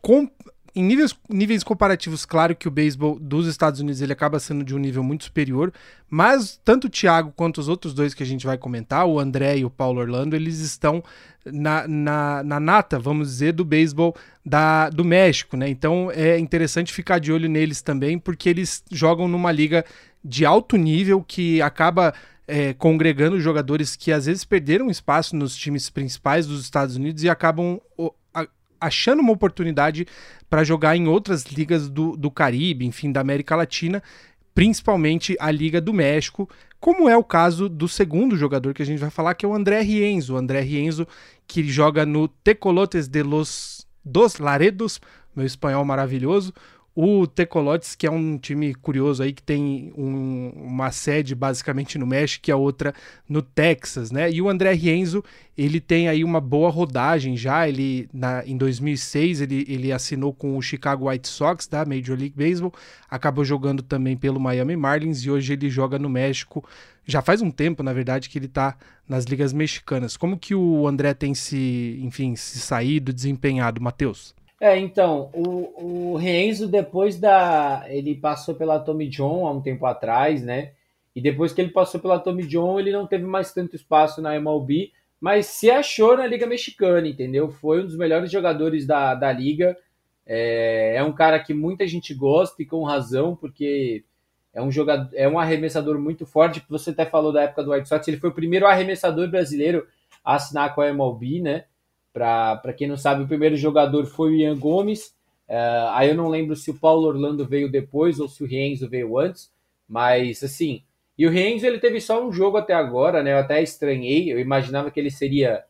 com, 0.01 0.31
em 0.75 0.83
níveis, 0.83 1.15
níveis 1.29 1.63
comparativos, 1.63 2.25
claro 2.25 2.55
que 2.55 2.67
o 2.67 2.71
beisebol 2.71 3.19
dos 3.19 3.47
Estados 3.47 3.79
Unidos 3.79 4.01
ele 4.01 4.13
acaba 4.13 4.39
sendo 4.39 4.63
de 4.63 4.75
um 4.75 4.77
nível 4.77 5.03
muito 5.03 5.23
superior, 5.23 5.73
mas 6.09 6.59
tanto 6.63 6.85
o 6.85 6.89
Thiago 6.89 7.33
quanto 7.35 7.59
os 7.59 7.67
outros 7.67 7.93
dois 7.93 8.13
que 8.13 8.23
a 8.23 8.25
gente 8.25 8.45
vai 8.45 8.57
comentar, 8.57 9.05
o 9.05 9.19
André 9.19 9.57
e 9.57 9.65
o 9.65 9.69
Paulo 9.69 9.99
Orlando, 9.99 10.35
eles 10.35 10.59
estão 10.59 11.03
na, 11.45 11.87
na, 11.87 12.43
na 12.43 12.59
nata, 12.59 12.99
vamos 12.99 13.29
dizer, 13.29 13.53
do 13.53 13.65
beisebol 13.65 14.15
da, 14.45 14.89
do 14.89 15.03
México, 15.03 15.57
né? 15.57 15.69
Então 15.69 16.11
é 16.11 16.37
interessante 16.37 16.93
ficar 16.93 17.19
de 17.19 17.31
olho 17.31 17.49
neles 17.49 17.81
também, 17.81 18.19
porque 18.19 18.49
eles 18.49 18.83
jogam 18.91 19.27
numa 19.27 19.51
liga 19.51 19.85
de 20.23 20.45
alto 20.45 20.75
nível 20.75 21.23
que 21.23 21.61
acaba 21.61 22.13
é, 22.47 22.73
congregando 22.73 23.39
jogadores 23.39 23.95
que 23.95 24.11
às 24.11 24.25
vezes 24.25 24.43
perderam 24.43 24.89
espaço 24.89 25.35
nos 25.35 25.55
times 25.55 25.89
principais 25.89 26.47
dos 26.47 26.61
Estados 26.61 26.95
Unidos 26.95 27.23
e 27.23 27.29
acabam 27.29 27.79
achando 28.79 29.21
uma 29.21 29.31
oportunidade 29.31 30.05
para 30.49 30.63
jogar 30.63 30.95
em 30.95 31.07
outras 31.07 31.43
ligas 31.45 31.89
do, 31.89 32.15
do 32.15 32.31
Caribe, 32.31 32.85
enfim, 32.85 33.11
da 33.11 33.21
América 33.21 33.55
Latina, 33.55 34.01
principalmente 34.53 35.35
a 35.39 35.51
Liga 35.51 35.79
do 35.79 35.93
México, 35.93 36.49
como 36.79 37.09
é 37.09 37.17
o 37.17 37.23
caso 37.23 37.67
do 37.67 37.87
segundo 37.87 38.35
jogador 38.37 38.73
que 38.73 38.81
a 38.81 38.85
gente 38.85 38.99
vai 38.99 39.09
falar, 39.09 39.33
que 39.33 39.45
é 39.45 39.49
o 39.49 39.53
André 39.53 39.81
Rienzo. 39.81 40.33
O 40.33 40.37
André 40.37 40.61
Rienzo, 40.61 41.07
que 41.47 41.63
joga 41.63 42.05
no 42.05 42.27
Tecolotes 42.27 43.07
de 43.07 43.21
los 43.21 43.85
dos 44.03 44.37
Laredos, 44.37 44.99
meu 45.35 45.45
espanhol 45.45 45.85
maravilhoso, 45.85 46.53
o 47.01 47.25
Tecolotes, 47.25 47.95
que 47.95 48.05
é 48.05 48.11
um 48.11 48.37
time 48.37 48.75
curioso 48.75 49.23
aí, 49.23 49.31
que 49.31 49.41
tem 49.41 49.93
um, 49.97 50.51
uma 50.53 50.91
sede 50.91 51.33
basicamente 51.33 51.97
no 51.97 52.05
México 52.05 52.49
e 52.49 52.51
a 52.51 52.57
outra 52.57 52.93
no 53.27 53.41
Texas, 53.41 54.11
né? 54.11 54.29
E 54.29 54.41
o 54.41 54.49
André 54.49 54.73
Rienzo, 54.73 55.23
ele 55.57 55.79
tem 55.79 56.09
aí 56.09 56.25
uma 56.25 56.41
boa 56.41 56.69
rodagem 56.69 57.37
já, 57.37 57.69
ele 57.69 58.09
na, 58.13 58.45
em 58.45 58.57
2006 58.57 59.39
ele, 59.39 59.65
ele 59.69 59.93
assinou 59.93 60.33
com 60.33 60.57
o 60.57 60.61
Chicago 60.61 61.09
White 61.09 61.29
Sox 61.29 61.67
da 61.67 61.85
Major 61.85 62.19
League 62.19 62.35
Baseball, 62.35 62.73
acabou 63.09 63.45
jogando 63.45 63.81
também 63.81 64.17
pelo 64.17 64.37
Miami 64.37 64.75
Marlins 64.75 65.19
e 65.23 65.31
hoje 65.31 65.53
ele 65.53 65.69
joga 65.69 65.97
no 65.97 66.09
México, 66.09 66.67
já 67.05 67.21
faz 67.21 67.41
um 67.41 67.49
tempo, 67.49 67.81
na 67.81 67.93
verdade, 67.93 68.27
que 68.27 68.37
ele 68.37 68.49
tá 68.49 68.75
nas 69.07 69.23
ligas 69.23 69.53
mexicanas. 69.53 70.17
Como 70.17 70.37
que 70.37 70.53
o 70.53 70.85
André 70.85 71.13
tem 71.13 71.33
se, 71.33 71.97
enfim, 72.03 72.35
se 72.35 72.59
saído, 72.59 73.13
desempenhado, 73.13 73.81
Matheus? 73.81 74.37
É, 74.61 74.77
então, 74.77 75.29
o, 75.33 76.11
o 76.11 76.17
Renzo, 76.17 76.67
depois 76.67 77.17
da. 77.17 77.85
Ele 77.87 78.15
passou 78.15 78.55
pela 78.55 78.79
Tommy 78.79 79.07
John 79.07 79.47
há 79.47 79.51
um 79.51 79.61
tempo 79.61 79.85
atrás, 79.85 80.43
né? 80.43 80.73
E 81.15 81.21
depois 81.21 81.53
que 81.53 81.61
ele 81.61 81.71
passou 81.71 81.99
pela 81.99 82.19
Tommy 82.19 82.45
John, 82.45 82.79
ele 82.79 82.91
não 82.91 83.07
teve 83.07 83.25
mais 83.25 83.53
tanto 83.53 83.75
espaço 83.75 84.21
na 84.21 84.35
MLB, 84.35 84.91
mas 85.19 85.47
se 85.47 85.71
achou 85.71 86.15
na 86.17 86.27
Liga 86.27 86.45
Mexicana, 86.45 87.07
entendeu? 87.07 87.49
Foi 87.49 87.81
um 87.81 87.85
dos 87.85 87.97
melhores 87.97 88.31
jogadores 88.31 88.85
da, 88.85 89.15
da 89.15 89.31
Liga. 89.31 89.77
É, 90.25 90.95
é 90.97 91.03
um 91.03 91.11
cara 91.13 91.39
que 91.39 91.53
muita 91.53 91.87
gente 91.87 92.13
gosta 92.13 92.61
e 92.61 92.65
com 92.65 92.83
razão, 92.83 93.35
porque 93.35 94.03
é 94.53 94.61
um 94.61 94.71
jogador, 94.71 95.09
é 95.13 95.27
um 95.27 95.39
arremessador 95.39 95.99
muito 95.99 96.25
forte. 96.25 96.63
Você 96.69 96.91
até 96.91 97.05
falou 97.05 97.31
da 97.31 97.43
época 97.43 97.63
do 97.63 97.71
White 97.71 97.87
Sox, 97.87 98.07
ele 98.07 98.17
foi 98.17 98.29
o 98.29 98.35
primeiro 98.35 98.67
arremessador 98.67 99.29
brasileiro 99.29 99.87
a 100.23 100.35
assinar 100.35 100.75
com 100.75 100.81
a 100.81 100.87
MLB, 100.89 101.41
né? 101.41 101.65
Para 102.11 102.73
quem 102.75 102.87
não 102.87 102.97
sabe, 102.97 103.23
o 103.23 103.27
primeiro 103.27 103.55
jogador 103.55 104.05
foi 104.05 104.31
o 104.31 104.35
Ian 104.35 104.57
Gomes. 104.57 105.07
Uh, 105.47 105.89
aí 105.93 106.09
eu 106.09 106.15
não 106.15 106.27
lembro 106.27 106.55
se 106.55 106.69
o 106.69 106.79
Paulo 106.79 107.07
Orlando 107.07 107.45
veio 107.45 107.71
depois 107.71 108.19
ou 108.19 108.27
se 108.27 108.43
o 108.43 108.47
Rienzo 108.47 108.89
veio 108.89 109.17
antes. 109.17 109.51
Mas 109.87 110.43
assim, 110.43 110.83
e 111.17 111.25
o 111.27 111.29
Rienzo 111.29 111.65
ele 111.65 111.79
teve 111.79 111.99
só 111.99 112.25
um 112.25 112.31
jogo 112.31 112.57
até 112.57 112.73
agora, 112.73 113.21
né? 113.21 113.33
Eu 113.33 113.39
até 113.39 113.61
estranhei. 113.61 114.31
Eu 114.31 114.39
imaginava 114.39 114.91
que 114.91 114.99
ele 114.99 115.11
seria 115.11 115.63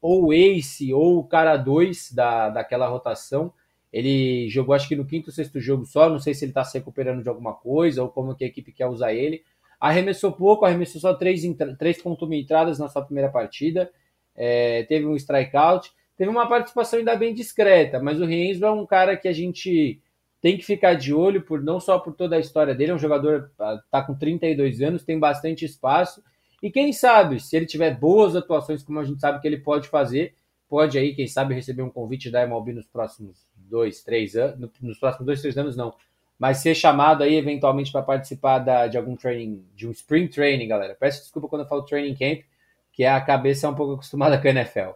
ou 0.00 0.32
ace 0.32 0.92
ou 0.92 1.18
o 1.18 1.24
cara 1.24 1.56
2 1.56 2.12
da, 2.12 2.50
daquela 2.50 2.88
rotação. 2.88 3.52
Ele 3.92 4.48
jogou 4.48 4.74
acho 4.74 4.88
que 4.88 4.96
no 4.96 5.04
quinto, 5.04 5.30
sexto 5.30 5.60
jogo 5.60 5.84
só. 5.84 6.08
Não 6.08 6.18
sei 6.18 6.34
se 6.34 6.44
ele 6.44 6.50
está 6.50 6.64
se 6.64 6.78
recuperando 6.78 7.22
de 7.22 7.28
alguma 7.28 7.54
coisa 7.54 8.02
ou 8.02 8.08
como 8.08 8.34
que 8.34 8.44
a 8.44 8.46
equipe 8.46 8.72
quer 8.72 8.86
usar 8.86 9.12
ele. 9.12 9.42
Arremessou 9.80 10.32
pouco, 10.32 10.64
arremessou 10.64 11.00
só 11.00 11.14
três, 11.14 11.42
três 11.78 12.00
entradas 12.32 12.78
na 12.78 12.88
sua 12.88 13.02
primeira 13.02 13.30
partida 13.30 13.90
é, 14.34 14.84
teve 14.84 15.06
um 15.06 15.16
strikeout, 15.16 15.90
teve 16.16 16.30
uma 16.30 16.48
participação 16.48 16.98
ainda 16.98 17.16
bem 17.16 17.34
discreta, 17.34 18.00
mas 18.00 18.20
o 18.20 18.24
Renzo 18.24 18.64
é 18.64 18.70
um 18.70 18.86
cara 18.86 19.16
que 19.16 19.28
a 19.28 19.32
gente 19.32 20.00
tem 20.40 20.58
que 20.58 20.64
ficar 20.64 20.94
de 20.94 21.14
olho, 21.14 21.42
por 21.42 21.62
não 21.62 21.78
só 21.78 21.98
por 21.98 22.14
toda 22.14 22.36
a 22.36 22.40
história 22.40 22.74
dele, 22.74 22.90
é 22.90 22.94
um 22.94 22.98
jogador, 22.98 23.50
tá 23.90 24.02
com 24.02 24.14
32 24.14 24.80
anos, 24.82 25.04
tem 25.04 25.18
bastante 25.18 25.64
espaço, 25.64 26.22
e 26.62 26.70
quem 26.70 26.92
sabe, 26.92 27.40
se 27.40 27.56
ele 27.56 27.66
tiver 27.66 27.98
boas 27.98 28.36
atuações, 28.36 28.82
como 28.82 29.00
a 29.00 29.04
gente 29.04 29.20
sabe 29.20 29.40
que 29.40 29.46
ele 29.46 29.58
pode 29.58 29.88
fazer, 29.88 30.34
pode 30.68 30.98
aí, 30.98 31.14
quem 31.14 31.26
sabe, 31.26 31.54
receber 31.54 31.82
um 31.82 31.90
convite 31.90 32.30
da 32.30 32.42
MLB 32.42 32.72
nos 32.72 32.86
próximos 32.86 33.46
dois, 33.56 34.02
três 34.02 34.36
anos, 34.36 34.70
nos 34.80 34.98
próximos 34.98 35.26
dois, 35.26 35.40
três 35.40 35.56
anos 35.58 35.76
não, 35.76 35.94
mas 36.38 36.58
ser 36.58 36.74
chamado 36.74 37.22
aí 37.22 37.34
eventualmente 37.34 37.92
para 37.92 38.02
participar 38.02 38.58
da, 38.58 38.86
de 38.86 38.96
algum 38.96 39.14
training, 39.14 39.64
de 39.74 39.86
um 39.86 39.92
spring 39.92 40.26
training, 40.28 40.66
galera. 40.66 40.96
Peço 40.98 41.20
desculpa 41.20 41.48
quando 41.48 41.62
eu 41.62 41.68
falo 41.68 41.82
training 41.82 42.14
camp, 42.14 42.44
que 42.92 43.04
a 43.04 43.20
cabeça 43.20 43.66
é 43.66 43.70
um 43.70 43.74
pouco 43.74 43.94
acostumada 43.94 44.38
com 44.38 44.46
a 44.46 44.50
NFL. 44.50 44.90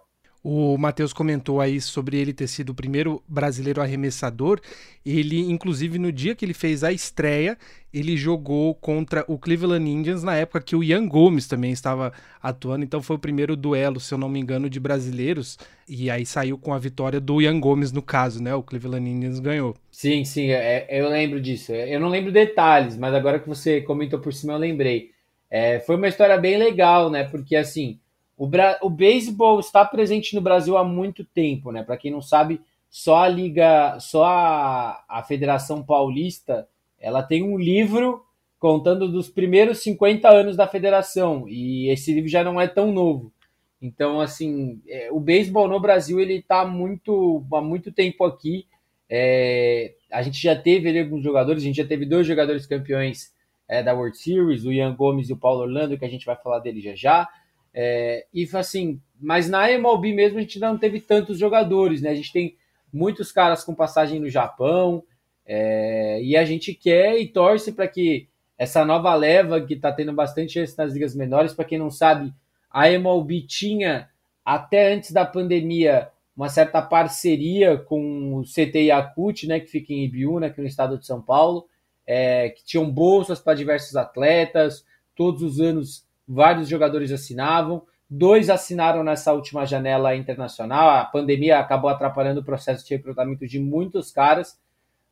O 0.49 0.79
Matheus 0.79 1.13
comentou 1.13 1.61
aí 1.61 1.81
sobre 1.81 2.19
ele 2.19 2.33
ter 2.33 2.47
sido 2.47 2.71
o 2.71 2.75
primeiro 2.75 3.21
brasileiro 3.27 3.83
arremessador. 3.83 4.61
Ele, 5.05 5.41
inclusive, 5.41 5.99
no 5.99 6.13
dia 6.13 6.37
que 6.37 6.45
ele 6.45 6.55
fez 6.55 6.85
a 6.85 6.93
estreia, 6.93 7.59
ele 7.93 8.17
jogou 8.17 8.73
contra 8.73 9.25
o 9.27 9.39
Cleveland 9.39 9.91
Indians 9.91 10.23
na 10.23 10.37
época 10.37 10.61
que 10.61 10.77
o 10.77 10.85
Ian 10.85 11.09
Gomes 11.09 11.49
também 11.49 11.73
estava 11.73 12.13
atuando. 12.41 12.85
Então 12.85 13.03
foi 13.03 13.17
o 13.17 13.19
primeiro 13.19 13.57
duelo, 13.57 13.99
se 13.99 14.15
eu 14.15 14.19
não 14.19 14.29
me 14.29 14.39
engano, 14.39 14.71
de 14.71 14.79
brasileiros. 14.79 15.59
E 15.89 16.09
aí 16.09 16.25
saiu 16.25 16.57
com 16.57 16.73
a 16.73 16.79
vitória 16.79 17.21
do 17.21 17.43
Ian 17.43 17.59
Gomes, 17.59 17.91
no 17.91 18.01
caso, 18.01 18.41
né? 18.41 18.55
O 18.55 18.63
Cleveland 18.63 19.11
Indians 19.11 19.41
ganhou. 19.41 19.75
Sim, 19.91 20.25
sim, 20.25 20.51
é, 20.51 20.87
eu 20.89 21.09
lembro 21.09 21.41
disso. 21.41 21.73
Eu 21.73 21.99
não 21.99 22.09
lembro 22.09 22.31
detalhes, 22.31 22.97
mas 22.97 23.13
agora 23.13 23.41
que 23.41 23.49
você 23.49 23.81
comentou 23.81 24.21
por 24.21 24.33
cima, 24.33 24.53
eu 24.53 24.59
lembrei. 24.59 25.16
É, 25.51 25.81
foi 25.81 25.97
uma 25.97 26.09
história 26.09 26.37
bem 26.37 26.57
legal, 26.57 27.11
né? 27.11 27.25
Porque 27.25 27.57
assim, 27.57 27.99
o, 28.37 28.49
o 28.83 28.91
beisebol 28.91 29.61
está 29.61 29.85
presente 29.85 30.35
no 30.35 30.41
Brasil 30.41 30.77
há 30.77 30.85
muito 30.85 31.25
tempo, 31.25 31.73
né? 31.73 31.83
Para 31.83 31.97
quem 31.97 32.11
não 32.11 32.21
sabe, 32.21 32.61
só 32.91 33.17
a 33.17 33.29
Liga, 33.29 33.99
só 34.01 34.25
a, 34.25 35.05
a 35.09 35.23
Federação 35.23 35.83
Paulista, 35.83 36.69
ela 36.99 37.23
tem 37.23 37.43
um 37.43 37.59
livro 37.59 38.25
contando 38.59 39.07
dos 39.09 39.29
primeiros 39.29 39.79
50 39.83 40.29
anos 40.29 40.57
da 40.57 40.67
federação, 40.67 41.47
e 41.49 41.89
esse 41.89 42.13
livro 42.13 42.29
já 42.29 42.43
não 42.43 42.61
é 42.61 42.67
tão 42.67 42.93
novo. 42.93 43.33
Então, 43.81 44.21
assim, 44.21 44.81
é, 44.89 45.11
o 45.13 45.21
beisebol 45.21 45.69
no 45.69 45.79
Brasil 45.79 46.19
ele 46.19 46.37
está 46.37 46.65
muito, 46.65 47.45
há 47.53 47.61
muito 47.61 47.93
tempo 47.93 48.25
aqui. 48.25 48.67
É, 49.09 49.95
a 50.11 50.23
gente 50.23 50.43
já 50.43 50.57
teve 50.57 50.89
ali 50.89 51.01
alguns 51.01 51.23
jogadores, 51.23 51.63
a 51.63 51.67
gente 51.67 51.77
já 51.77 51.87
teve 51.87 52.07
dois 52.07 52.27
jogadores 52.27 52.67
campeões 52.67 53.35
é, 53.69 53.83
da 53.83 53.95
World 53.95 54.17
Series, 54.17 54.65
o 54.65 54.73
Ian 54.73 54.95
Gomes 54.95 55.29
e 55.29 55.33
o 55.33 55.37
Paulo 55.37 55.63
Orlando, 55.63 55.99
que 55.99 56.05
a 56.05 56.09
gente 56.09 56.27
vai 56.27 56.37
falar 56.37 56.61
dele 56.61 56.81
já 56.81 56.95
já. 56.95 57.29
É, 57.75 58.27
e 58.33 58.49
assim, 58.55 59.01
mas 59.21 59.49
na 59.49 59.71
MLB 59.71 60.13
mesmo 60.13 60.39
a 60.39 60.41
gente 60.41 60.59
não 60.59 60.79
teve 60.79 61.01
tantos 61.01 61.39
jogadores, 61.39 62.01
né? 62.01 62.11
A 62.11 62.15
gente 62.15 62.33
tem 62.33 62.57
muitos 62.93 63.31
caras 63.33 63.63
com 63.65 63.75
passagem 63.75 64.21
no 64.21 64.31
Japão, 64.31 65.03
é, 65.45 66.21
e 66.23 66.37
a 66.37 66.45
gente 66.45 66.75
quer 66.75 67.19
e 67.19 67.29
torce 67.29 67.73
para 67.73 67.87
que 67.87 68.29
essa 68.59 68.85
nova 68.85 69.15
leva 69.15 69.61
que 69.61 69.75
está 69.75 69.93
tendo 69.93 70.13
bastante 70.13 70.55
chance 70.55 70.77
nas 70.77 70.93
ligas 70.93 71.15
menores, 71.15 71.53
para 71.53 71.65
quem 71.65 71.79
não 71.79 71.91
sabe, 71.91 72.33
a 72.71 72.91
MLB 72.91 73.43
tinha 73.43 74.09
até 74.45 74.95
antes 74.95 75.13
da 75.13 75.25
pandemia 75.25 76.09
uma 76.37 76.49
certa 76.49 76.83
parceria 76.83 77.79
com 77.79 78.35
o 78.35 78.43
CT 78.43 78.85
Yakut, 78.87 79.47
né, 79.47 79.61
que 79.61 79.67
fica 79.67 79.93
em 79.93 80.05
Ibiúna, 80.05 80.47
aqui 80.47 80.61
no 80.61 80.67
estado 80.67 80.99
de 80.99 81.07
São 81.07 81.21
Paulo 81.21 81.67
é, 82.07 82.51
que 82.51 82.65
tinham 82.65 82.91
bolsas 82.91 83.41
para 83.41 83.55
diversos 83.55 83.97
atletas, 83.97 84.85
todos 85.15 85.43
os 85.43 85.61
anos 85.61 86.07
vários 86.27 86.69
jogadores 86.69 87.11
assinavam, 87.11 87.83
dois 88.09 88.49
assinaram 88.51 89.03
nessa 89.03 89.33
última 89.33 89.65
janela 89.65 90.15
internacional. 90.15 90.91
A 90.91 91.05
pandemia 91.05 91.59
acabou 91.59 91.91
atrapalhando 91.91 92.41
o 92.41 92.45
processo 92.45 92.87
de 92.87 92.95
recrutamento 92.95 93.47
de 93.47 93.59
muitos 93.59 94.11
caras, 94.13 94.59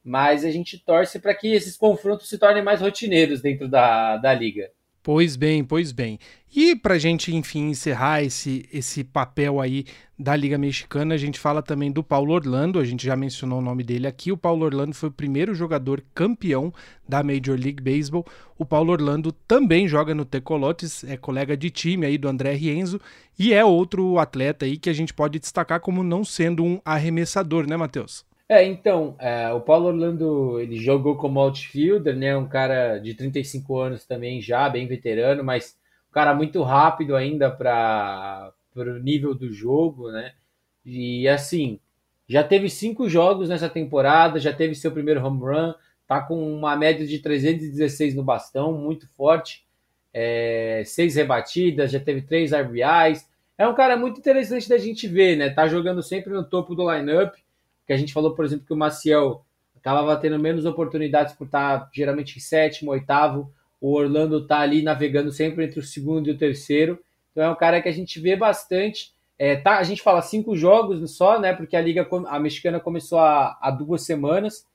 mas 0.05 0.45
a 0.45 0.51
gente 0.51 0.79
torce 0.79 1.19
para 1.19 1.35
que 1.35 1.53
esses 1.53 1.77
confrontos 1.77 2.29
se 2.29 2.39
tornem 2.39 2.63
mais 2.63 2.81
rotineiros 2.81 3.41
dentro 3.41 3.69
da, 3.69 4.17
da 4.19 4.35
liga. 4.35 4.71
Pois 5.05 5.37
bem, 5.37 5.63
pois 5.63 5.93
bem. 5.93 6.19
E 6.57 6.75
para 6.75 6.95
a 6.95 6.99
gente, 6.99 7.37
enfim, 7.37 7.69
encerrar 7.69 8.23
esse, 8.23 8.67
esse 8.73 9.05
papel 9.05 9.61
aí 9.61 9.85
da 10.19 10.35
Liga 10.35 10.57
Mexicana, 10.57 11.15
a 11.15 11.19
gente 11.19 11.39
fala 11.39 11.63
também 11.63 11.93
do 11.93 12.03
Paulo 12.03 12.33
Orlando, 12.33 12.79
a 12.79 12.85
gente 12.87 13.05
já 13.05 13.15
mencionou 13.15 13.59
o 13.59 13.63
nome 13.63 13.85
dele 13.85 14.07
aqui. 14.07 14.33
O 14.33 14.37
Paulo 14.37 14.65
Orlando 14.65 14.95
foi 14.95 15.11
o 15.11 15.13
primeiro 15.13 15.55
jogador 15.55 16.03
campeão 16.15 16.73
da 17.07 17.23
Major 17.23 17.55
League 17.55 17.83
Baseball. 17.83 18.25
O 18.57 18.65
Paulo 18.65 18.93
Orlando 18.93 19.31
também 19.31 19.87
joga 19.87 20.15
no 20.15 20.25
Tecolotes, 20.25 21.05
é 21.05 21.19
colega 21.19 21.55
de 21.55 21.69
time 21.69 22.07
aí 22.07 22.17
do 22.17 22.27
André 22.27 22.55
Rienzo 22.55 22.99
e 23.39 23.53
é 23.53 23.63
outro 23.63 24.19
atleta 24.19 24.65
aí 24.65 24.79
que 24.79 24.89
a 24.89 24.95
gente 24.95 25.13
pode 25.13 25.39
destacar 25.39 25.81
como 25.81 26.03
não 26.03 26.25
sendo 26.25 26.65
um 26.65 26.81
arremessador, 26.83 27.69
né, 27.69 27.77
Matheus? 27.77 28.25
É, 28.49 28.63
então, 28.63 29.17
é, 29.19 29.51
o 29.53 29.61
Paulo 29.61 29.87
Orlando, 29.87 30.61
ele 30.61 30.77
jogou 30.77 31.17
como 31.17 31.41
outfielder, 31.41 32.15
né? 32.15 32.37
Um 32.37 32.47
cara 32.47 32.99
de 32.99 33.15
35 33.15 33.79
anos 33.79 34.05
também 34.05 34.41
já, 34.41 34.69
bem 34.69 34.87
veterano, 34.87 35.43
mas 35.43 35.79
um 36.11 36.13
cara 36.13 36.35
muito 36.35 36.63
rápido 36.63 37.17
ainda 37.17 37.51
para 37.51 38.53
o 38.77 38.99
nível 38.99 39.35
do 39.35 39.51
jogo, 39.51 40.11
né? 40.11 40.35
E 40.85 41.27
assim, 41.27 41.81
já 42.29 42.45
teve 42.45 42.69
cinco 42.69 43.09
jogos 43.09 43.49
nessa 43.49 43.69
temporada, 43.69 44.39
já 44.39 44.53
teve 44.53 44.75
seu 44.75 44.93
primeiro 44.93 45.25
home 45.25 45.41
run, 45.41 45.75
tá 46.07 46.21
com 46.21 46.37
uma 46.55 46.77
média 46.77 47.07
de 47.07 47.19
316 47.21 48.15
no 48.15 48.23
bastão, 48.23 48.73
muito 48.79 49.09
forte, 49.17 49.65
é, 50.13 50.83
seis 50.85 51.17
rebatidas, 51.17 51.91
já 51.91 52.01
teve 52.01 52.21
três 52.23 52.53
RBIs. 52.53 53.27
É 53.57 53.67
um 53.67 53.75
cara 53.75 53.97
muito 53.97 54.19
interessante 54.21 54.69
da 54.69 54.77
gente 54.77 55.09
ver, 55.09 55.37
né? 55.37 55.49
Tá 55.49 55.67
jogando 55.67 56.03
sempre 56.03 56.33
no 56.33 56.45
topo 56.45 56.75
do 56.75 56.93
lineup 56.93 57.35
que 57.87 57.93
a 57.93 57.97
gente 57.97 58.13
falou, 58.13 58.35
por 58.35 58.45
exemplo, 58.45 58.67
que 58.67 58.73
o 58.73 58.77
Maciel 58.77 59.45
acabava 59.77 60.17
tendo 60.17 60.39
menos 60.39 60.65
oportunidades 60.65 61.35
por 61.35 61.45
estar 61.45 61.91
geralmente 61.93 62.39
em 62.39 62.41
sétimo, 62.41 62.91
oitavo. 62.91 63.53
O 63.81 63.93
Orlando 63.93 64.39
está 64.39 64.61
ali 64.61 64.83
navegando 64.83 65.31
sempre 65.31 65.65
entre 65.65 65.79
o 65.79 65.83
segundo 65.83 66.29
e 66.29 66.33
o 66.33 66.39
terceiro. 66.39 66.99
Então 67.33 67.45
é 67.45 67.51
um 67.51 67.55
cara 67.55 67.83
que 67.83 67.89
a 67.89 67.93
gente 67.93 68.19
vê 68.19 68.35
bastante. 68.35 69.13
É, 69.39 69.57
tá, 69.57 69.79
a 69.79 69.83
gente 69.83 70.01
fala 70.01 70.23
cinco 70.23 70.57
jogos 70.57 71.15
só, 71.15 71.39
né? 71.39 71.53
Porque 71.53 71.77
a 71.77 71.81
liga 71.81 72.09
a 72.29 72.41
mexicana 72.41 72.81
começou 72.81 73.19
há, 73.19 73.59
há 73.61 73.71
duas 73.71 74.03
semanas. 74.03 74.67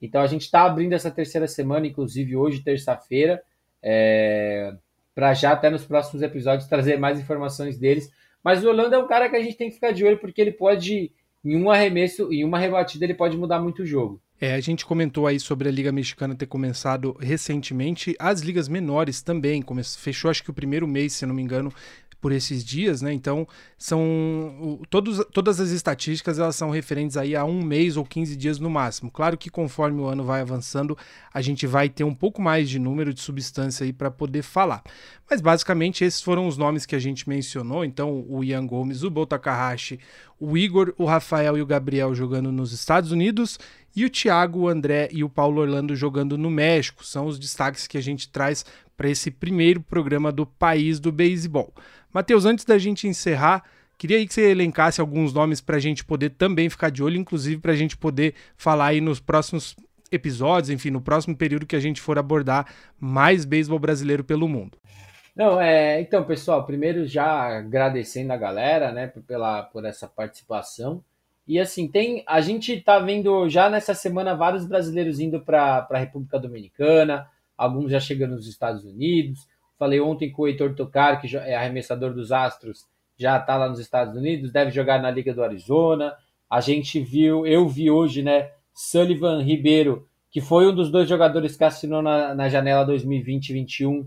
Então 0.00 0.20
a 0.20 0.26
gente 0.26 0.42
está 0.42 0.62
abrindo 0.64 0.92
essa 0.92 1.10
terceira 1.10 1.46
semana, 1.46 1.86
inclusive 1.86 2.36
hoje, 2.36 2.62
terça-feira, 2.62 3.42
é, 3.82 4.74
para 5.14 5.34
já 5.34 5.52
até 5.52 5.70
nos 5.70 5.84
próximos 5.84 6.22
episódios 6.22 6.68
trazer 6.68 6.98
mais 6.98 7.20
informações 7.20 7.78
deles. 7.78 8.10
Mas 8.42 8.64
o 8.64 8.68
Orlando 8.68 8.94
é 8.94 8.98
um 8.98 9.06
cara 9.06 9.28
que 9.28 9.36
a 9.36 9.42
gente 9.42 9.56
tem 9.56 9.68
que 9.68 9.74
ficar 9.74 9.92
de 9.92 10.04
olho 10.04 10.18
porque 10.18 10.40
ele 10.40 10.52
pode 10.52 11.12
em 11.44 11.56
um 11.56 11.70
arremesso, 11.70 12.32
em 12.32 12.44
uma 12.44 12.58
rebatida, 12.58 13.04
ele 13.04 13.14
pode 13.14 13.36
mudar 13.36 13.60
muito 13.60 13.82
o 13.82 13.86
jogo. 13.86 14.20
É, 14.40 14.54
a 14.54 14.60
gente 14.60 14.86
comentou 14.86 15.26
aí 15.26 15.40
sobre 15.40 15.68
a 15.68 15.72
Liga 15.72 15.90
Mexicana 15.90 16.34
ter 16.34 16.46
começado 16.46 17.16
recentemente. 17.18 18.14
As 18.20 18.40
ligas 18.40 18.68
menores 18.68 19.20
também. 19.20 19.64
fechou, 19.98 20.30
acho 20.30 20.44
que 20.44 20.50
o 20.50 20.54
primeiro 20.54 20.86
mês, 20.86 21.14
se 21.14 21.26
não 21.26 21.34
me 21.34 21.42
engano, 21.42 21.72
por 22.20 22.32
esses 22.32 22.64
dias, 22.64 23.00
né? 23.00 23.12
Então, 23.12 23.46
são 23.76 24.80
todos, 24.90 25.24
todas 25.32 25.60
as 25.60 25.70
estatísticas 25.70 26.38
elas 26.38 26.56
são 26.56 26.70
referentes 26.70 27.16
aí 27.16 27.36
a 27.36 27.44
um 27.44 27.62
mês 27.62 27.96
ou 27.96 28.04
15 28.04 28.36
dias 28.36 28.58
no 28.58 28.68
máximo. 28.68 29.10
Claro 29.10 29.36
que 29.36 29.48
conforme 29.48 30.00
o 30.00 30.06
ano 30.06 30.24
vai 30.24 30.40
avançando, 30.40 30.98
a 31.32 31.40
gente 31.40 31.66
vai 31.66 31.88
ter 31.88 32.04
um 32.04 32.14
pouco 32.14 32.42
mais 32.42 32.68
de 32.68 32.78
número 32.78 33.14
de 33.14 33.20
substância 33.20 33.84
aí 33.84 33.92
para 33.92 34.10
poder 34.10 34.42
falar. 34.42 34.82
Mas 35.30 35.40
basicamente 35.40 36.04
esses 36.04 36.20
foram 36.20 36.48
os 36.48 36.56
nomes 36.56 36.84
que 36.84 36.96
a 36.96 36.98
gente 36.98 37.28
mencionou. 37.28 37.84
Então, 37.84 38.24
o 38.28 38.42
Ian 38.42 38.66
Gomes, 38.66 39.02
o 39.02 39.10
Bo 39.10 39.24
Takahashi, 39.24 40.00
o 40.40 40.56
Igor, 40.56 40.94
o 40.98 41.04
Rafael 41.04 41.56
e 41.56 41.62
o 41.62 41.66
Gabriel 41.66 42.14
jogando 42.14 42.50
nos 42.50 42.72
Estados 42.72 43.12
Unidos 43.12 43.58
e 43.94 44.04
o 44.04 44.10
Thiago, 44.10 44.60
o 44.60 44.68
André 44.68 45.08
e 45.12 45.22
o 45.22 45.28
Paulo 45.28 45.60
Orlando 45.60 45.94
jogando 45.94 46.36
no 46.36 46.50
México. 46.50 47.04
São 47.04 47.26
os 47.26 47.38
destaques 47.38 47.86
que 47.86 47.98
a 47.98 48.00
gente 48.00 48.28
traz 48.28 48.64
para 48.96 49.08
esse 49.08 49.30
primeiro 49.30 49.80
programa 49.80 50.32
do 50.32 50.44
País 50.44 50.98
do 50.98 51.12
Beisebol. 51.12 51.72
Matheus, 52.12 52.44
antes 52.44 52.64
da 52.64 52.78
gente 52.78 53.06
encerrar, 53.06 53.64
queria 53.96 54.24
que 54.26 54.32
você 54.32 54.50
elencasse 54.50 55.00
alguns 55.00 55.32
nomes 55.32 55.60
para 55.60 55.76
a 55.76 55.80
gente 55.80 56.04
poder 56.04 56.30
também 56.30 56.70
ficar 56.70 56.90
de 56.90 57.02
olho, 57.02 57.16
inclusive 57.16 57.60
para 57.60 57.72
a 57.72 57.76
gente 57.76 57.96
poder 57.96 58.34
falar 58.56 58.86
aí 58.86 59.00
nos 59.00 59.20
próximos 59.20 59.76
episódios, 60.10 60.70
enfim, 60.70 60.90
no 60.90 61.00
próximo 61.00 61.36
período 61.36 61.66
que 61.66 61.76
a 61.76 61.80
gente 61.80 62.00
for 62.00 62.18
abordar 62.18 62.66
mais 62.98 63.44
beisebol 63.44 63.78
brasileiro 63.78 64.24
pelo 64.24 64.48
mundo. 64.48 64.78
Não, 65.36 65.60
é, 65.60 66.00
então, 66.00 66.24
pessoal, 66.24 66.66
primeiro 66.66 67.06
já 67.06 67.58
agradecendo 67.58 68.32
a 68.32 68.36
galera, 68.36 68.90
né, 68.90 69.06
pela 69.26 69.62
por 69.62 69.84
essa 69.84 70.08
participação. 70.08 71.04
E 71.46 71.58
assim, 71.58 71.88
tem 71.88 72.24
a 72.26 72.40
gente 72.40 72.80
tá 72.80 72.98
vendo 72.98 73.48
já 73.48 73.70
nessa 73.70 73.94
semana 73.94 74.34
vários 74.34 74.66
brasileiros 74.66 75.20
indo 75.20 75.40
para 75.40 75.86
a 75.90 75.98
República 75.98 76.38
Dominicana, 76.38 77.26
alguns 77.56 77.90
já 77.90 78.00
chegando 78.00 78.34
nos 78.34 78.48
Estados 78.48 78.84
Unidos. 78.84 79.46
Falei 79.78 80.00
ontem 80.00 80.30
com 80.32 80.42
o 80.42 80.48
Heitor 80.48 80.74
Tocar, 80.74 81.20
que 81.20 81.36
é 81.36 81.54
arremessador 81.54 82.12
dos 82.12 82.32
Astros, 82.32 82.86
já 83.16 83.36
está 83.38 83.56
lá 83.56 83.68
nos 83.68 83.78
Estados 83.78 84.16
Unidos, 84.16 84.52
deve 84.52 84.70
jogar 84.70 85.00
na 85.00 85.10
Liga 85.10 85.32
do 85.32 85.42
Arizona. 85.42 86.14
A 86.50 86.60
gente 86.60 87.00
viu, 87.00 87.46
eu 87.46 87.68
vi 87.68 87.90
hoje, 87.90 88.22
né, 88.22 88.50
Sullivan 88.74 89.42
Ribeiro, 89.42 90.06
que 90.30 90.40
foi 90.40 90.66
um 90.66 90.74
dos 90.74 90.90
dois 90.90 91.08
jogadores 91.08 91.56
que 91.56 91.64
assinou 91.64 92.02
na, 92.02 92.34
na 92.34 92.48
janela 92.48 92.86
2020-21 92.86 94.06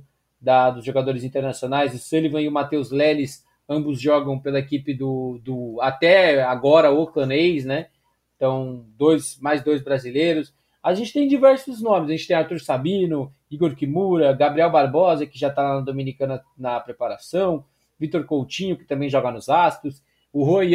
dos 0.73 0.83
jogadores 0.83 1.23
internacionais. 1.23 1.93
O 1.93 1.99
Sullivan 1.99 2.41
e 2.41 2.47
o 2.47 2.51
Matheus 2.51 2.91
Leles, 2.91 3.45
ambos 3.67 4.01
jogam 4.01 4.39
pela 4.39 4.59
equipe 4.59 4.93
do, 4.93 5.39
do 5.43 5.79
até 5.81 6.43
agora 6.43 6.91
Oakland 6.91 7.33
A's, 7.33 7.65
né? 7.65 7.87
Então, 8.35 8.85
dois, 8.97 9.37
mais 9.39 9.63
dois 9.63 9.81
brasileiros. 9.81 10.53
A 10.81 10.93
gente 10.93 11.13
tem 11.13 11.27
diversos 11.27 11.81
nomes. 11.81 12.09
A 12.09 12.13
gente 12.13 12.27
tem 12.27 12.35
Arthur 12.35 12.59
Sabino, 12.59 13.31
Igor 13.51 13.75
Kimura, 13.75 14.31
Gabriel 14.31 14.71
Barbosa, 14.71 15.27
que 15.27 15.37
já 15.37 15.49
está 15.49 15.61
na 15.61 15.81
Dominicana 15.81 16.41
na 16.57 16.79
preparação, 16.79 17.65
Vitor 17.99 18.23
Coutinho, 18.25 18.77
que 18.77 18.85
também 18.85 19.09
joga 19.09 19.29
nos 19.29 19.49
Astros, 19.49 20.01
o 20.33 20.45
Roy 20.45 20.71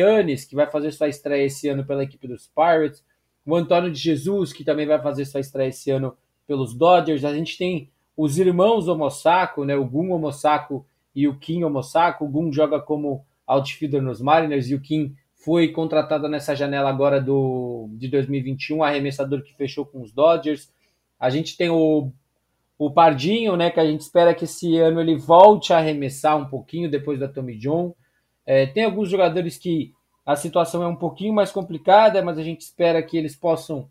que 0.49 0.55
vai 0.55 0.71
fazer 0.71 0.93
sua 0.93 1.09
estreia 1.09 1.47
esse 1.47 1.67
ano 1.69 1.85
pela 1.85 2.05
equipe 2.05 2.29
dos 2.29 2.47
Pirates, 2.47 3.03
o 3.45 3.57
Antônio 3.57 3.91
de 3.91 3.99
Jesus, 3.99 4.53
que 4.53 4.63
também 4.63 4.87
vai 4.87 5.01
fazer 5.01 5.25
sua 5.25 5.41
estreia 5.41 5.69
esse 5.69 5.91
ano 5.91 6.15
pelos 6.47 6.75
Dodgers. 6.75 7.25
A 7.25 7.33
gente 7.33 7.57
tem 7.57 7.91
os 8.17 8.39
irmãos 8.39 8.89
Omosako, 8.89 9.65
né, 9.65 9.75
o 9.75 9.85
Gun 9.85 10.13
Omosako 10.13 10.85
e 11.15 11.27
o 11.27 11.39
Kim 11.39 11.65
Omosako. 11.65 12.25
O 12.25 12.29
Gun 12.29 12.53
joga 12.53 12.81
como 12.81 13.25
outfielder 13.47 14.03
nos 14.03 14.21
Mariners 14.21 14.69
e 14.69 14.75
o 14.75 14.81
Kim 14.81 15.15
foi 15.33 15.69
contratado 15.69 16.29
nessa 16.29 16.55
janela 16.57 16.91
agora 16.91 17.21
do, 17.21 17.89
de 17.93 18.09
2021, 18.09 18.83
arremessador 18.83 19.43
que 19.43 19.55
fechou 19.55 19.87
com 19.87 20.03
os 20.03 20.13
Dodgers. 20.13 20.73
A 21.19 21.31
gente 21.31 21.57
tem 21.57 21.71
o, 21.71 22.11
o 22.79 22.91
Pardinho, 22.91 23.57
né, 23.57 23.71
que 23.71 23.81
a 23.81 23.87
gente 23.87 24.03
espera 24.03 24.35
que 24.35 24.45
esse 24.45 24.77
ano 24.77 25.01
ele 25.01 25.17
volte 25.17 25.73
a 25.73 25.79
arremessar 25.79 26.37
um 26.37 26.47
pouquinho 26.47 26.91
depois 26.91 27.19
da 27.19 27.29
Tommy 27.29 27.57
John. 27.57 27.95
É, 28.45 28.67
tem 28.67 28.85
alguns 28.85 29.09
jogadores 29.09 29.57
que 29.57 29.93
a 30.25 30.37
situação 30.37 30.83
é 30.83 30.87
um 30.87 30.97
pouquinho 30.97 31.33
mais 31.33 31.51
complicada, 31.51 32.23
mas 32.23 32.39
a 32.39 32.43
gente 32.43 32.61
espera 32.61 33.03
que 33.03 33.17
eles 33.17 33.35
possam 33.35 33.89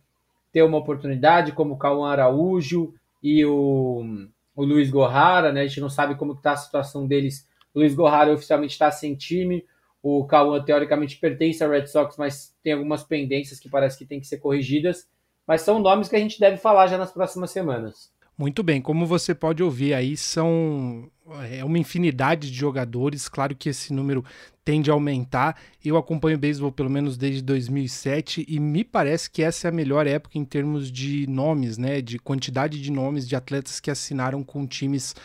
ter 0.52 0.62
uma 0.64 0.78
oportunidade, 0.78 1.52
como 1.52 1.74
o 1.74 1.78
Cauã 1.78 2.10
Araújo 2.10 2.94
e 3.24 3.44
o, 3.46 4.28
o 4.56 4.64
Luiz 4.64 4.90
Gorrara, 4.90 5.52
né? 5.52 5.62
A 5.62 5.68
gente 5.68 5.82
não 5.82 5.90
sabe 5.90 6.16
como 6.16 6.34
está 6.34 6.52
a 6.52 6.58
situação 6.58 7.08
deles. 7.08 7.48
O 7.74 7.80
Luiz 7.80 7.96
Gorrara 7.96 8.34
oficialmente 8.34 8.74
está 8.74 8.92
sem 8.92 9.16
time. 9.16 9.66
O 10.02 10.26
Cauã, 10.26 10.64
teoricamente, 10.64 11.18
pertence 11.18 11.64
ao 11.64 11.70
Red 11.70 11.88
Sox, 11.88 12.16
mas 12.18 12.56
tem 12.62 12.74
algumas 12.74 13.04
pendências 13.04 13.60
que 13.60 13.68
parece 13.68 13.98
que 13.98 14.06
tem 14.06 14.20
que 14.20 14.28
ser 14.28 14.38
corrigidas. 14.38 15.10
Mas 15.48 15.62
são 15.62 15.80
nomes 15.80 16.08
que 16.08 16.16
a 16.16 16.20
gente 16.20 16.40
deve 16.40 16.58
falar 16.58 16.88
já 16.88 16.98
nas 16.98 17.12
próximas 17.12 17.52
semanas. 17.52 18.14
Muito 18.38 18.62
bem, 18.62 18.82
como 18.82 19.06
você 19.06 19.34
pode 19.34 19.64
ouvir 19.64 19.94
aí, 19.94 20.18
são 20.18 21.10
é 21.50 21.64
uma 21.64 21.80
infinidade 21.80 22.52
de 22.52 22.58
jogadores. 22.58 23.28
Claro 23.28 23.56
que 23.56 23.70
esse 23.70 23.92
número 23.92 24.24
tende 24.64 24.90
a 24.90 24.94
aumentar. 24.94 25.58
Eu 25.84 25.98
acompanho 25.98 26.38
o 26.38 26.40
beisebol 26.40 26.72
pelo 26.72 26.90
menos 26.90 27.18
desde 27.18 27.42
2007 27.42 28.46
e 28.48 28.60
me 28.60 28.84
parece 28.84 29.30
que 29.30 29.42
essa 29.42 29.68
é 29.68 29.70
a 29.70 29.74
melhor 29.74 30.06
época 30.06 30.38
em 30.38 30.46
termos 30.46 30.92
de 30.92 31.26
nomes, 31.28 31.78
né, 31.78 32.02
de 32.02 32.20
quantidade 32.20 32.82
de 32.82 32.92
nomes 32.92 33.28
de 33.28 33.36
atletas 33.36 33.80
que 33.80 33.90
assinaram 33.90 34.44
com 34.44 34.68
times 34.68 35.16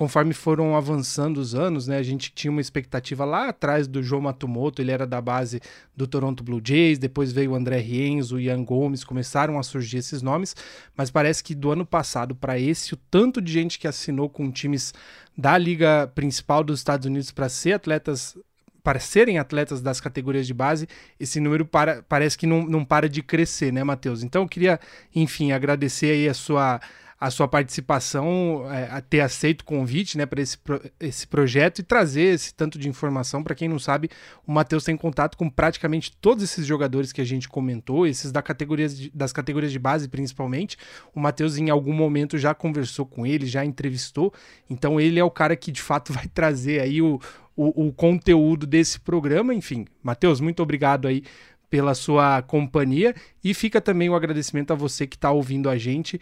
conforme 0.00 0.32
foram 0.32 0.74
avançando 0.74 1.36
os 1.36 1.54
anos, 1.54 1.86
né, 1.86 1.98
a 1.98 2.02
gente 2.02 2.32
tinha 2.32 2.50
uma 2.50 2.62
expectativa 2.62 3.22
lá 3.22 3.50
atrás 3.50 3.86
do 3.86 4.02
João 4.02 4.22
Matumoto, 4.22 4.80
ele 4.80 4.90
era 4.90 5.06
da 5.06 5.20
base 5.20 5.60
do 5.94 6.06
Toronto 6.06 6.42
Blue 6.42 6.62
Jays, 6.64 6.98
depois 6.98 7.32
veio 7.32 7.50
o 7.50 7.54
André 7.54 7.80
Rienzo, 7.80 8.36
o 8.36 8.40
Ian 8.40 8.64
Gomes, 8.64 9.04
começaram 9.04 9.58
a 9.58 9.62
surgir 9.62 9.98
esses 9.98 10.22
nomes, 10.22 10.56
mas 10.96 11.10
parece 11.10 11.44
que 11.44 11.54
do 11.54 11.70
ano 11.70 11.84
passado 11.84 12.34
para 12.34 12.58
esse, 12.58 12.94
o 12.94 12.96
tanto 12.96 13.42
de 13.42 13.52
gente 13.52 13.78
que 13.78 13.86
assinou 13.86 14.30
com 14.30 14.50
times 14.50 14.94
da 15.36 15.58
liga 15.58 16.10
principal 16.14 16.64
dos 16.64 16.80
Estados 16.80 17.04
Unidos 17.04 17.30
para 17.30 17.50
ser 17.50 17.74
atletas 17.74 18.38
para 18.82 18.98
serem 18.98 19.38
atletas 19.38 19.82
das 19.82 20.00
categorias 20.00 20.46
de 20.46 20.54
base, 20.54 20.88
esse 21.18 21.38
número 21.38 21.66
para, 21.66 22.02
parece 22.08 22.38
que 22.38 22.46
não, 22.46 22.62
não 22.64 22.82
para 22.82 23.06
de 23.06 23.22
crescer, 23.22 23.70
né, 23.70 23.84
Matheus? 23.84 24.22
Então 24.22 24.40
eu 24.40 24.48
queria, 24.48 24.80
enfim, 25.14 25.52
agradecer 25.52 26.12
aí 26.12 26.26
a 26.26 26.32
sua 26.32 26.80
a 27.20 27.30
sua 27.30 27.46
participação, 27.46 28.64
é, 28.72 28.90
a 28.90 29.02
ter 29.02 29.20
aceito 29.20 29.60
o 29.60 29.64
convite 29.66 30.16
né, 30.16 30.24
para 30.24 30.40
esse, 30.40 30.56
pro, 30.56 30.80
esse 30.98 31.26
projeto 31.26 31.80
e 31.80 31.82
trazer 31.82 32.22
esse 32.22 32.54
tanto 32.54 32.78
de 32.78 32.88
informação. 32.88 33.42
Para 33.42 33.54
quem 33.54 33.68
não 33.68 33.78
sabe, 33.78 34.08
o 34.46 34.50
Matheus 34.50 34.84
tem 34.84 34.96
contato 34.96 35.36
com 35.36 35.50
praticamente 35.50 36.16
todos 36.18 36.42
esses 36.42 36.64
jogadores 36.64 37.12
que 37.12 37.20
a 37.20 37.24
gente 37.24 37.46
comentou, 37.46 38.06
esses 38.06 38.32
da 38.32 38.40
categorias 38.40 38.96
de, 38.96 39.10
das 39.10 39.34
categorias 39.34 39.70
de 39.70 39.78
base 39.78 40.08
principalmente. 40.08 40.78
O 41.14 41.20
Matheus, 41.20 41.58
em 41.58 41.68
algum 41.68 41.92
momento, 41.92 42.38
já 42.38 42.54
conversou 42.54 43.04
com 43.04 43.26
ele, 43.26 43.44
já 43.44 43.66
entrevistou. 43.66 44.32
Então, 44.70 44.98
ele 44.98 45.20
é 45.20 45.24
o 45.24 45.30
cara 45.30 45.54
que 45.54 45.70
de 45.70 45.82
fato 45.82 46.14
vai 46.14 46.26
trazer 46.26 46.80
aí 46.80 47.02
o, 47.02 47.20
o, 47.54 47.88
o 47.88 47.92
conteúdo 47.92 48.66
desse 48.66 48.98
programa. 48.98 49.52
Enfim, 49.52 49.84
Matheus, 50.02 50.40
muito 50.40 50.62
obrigado 50.62 51.06
aí 51.06 51.22
pela 51.68 51.94
sua 51.94 52.40
companhia 52.42 53.14
e 53.44 53.52
fica 53.52 53.78
também 53.78 54.08
o 54.08 54.14
agradecimento 54.14 54.72
a 54.72 54.74
você 54.74 55.06
que 55.06 55.16
está 55.16 55.30
ouvindo 55.30 55.68
a 55.68 55.76
gente 55.76 56.18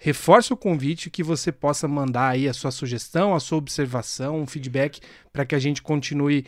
reforço 0.00 0.54
o 0.54 0.56
convite 0.56 1.10
que 1.10 1.22
você 1.22 1.52
possa 1.52 1.86
mandar 1.86 2.30
aí 2.30 2.48
a 2.48 2.54
sua 2.54 2.70
sugestão, 2.70 3.34
a 3.34 3.40
sua 3.40 3.58
observação, 3.58 4.40
um 4.40 4.46
feedback 4.46 4.98
para 5.30 5.44
que 5.44 5.54
a 5.54 5.58
gente 5.58 5.82
continue 5.82 6.46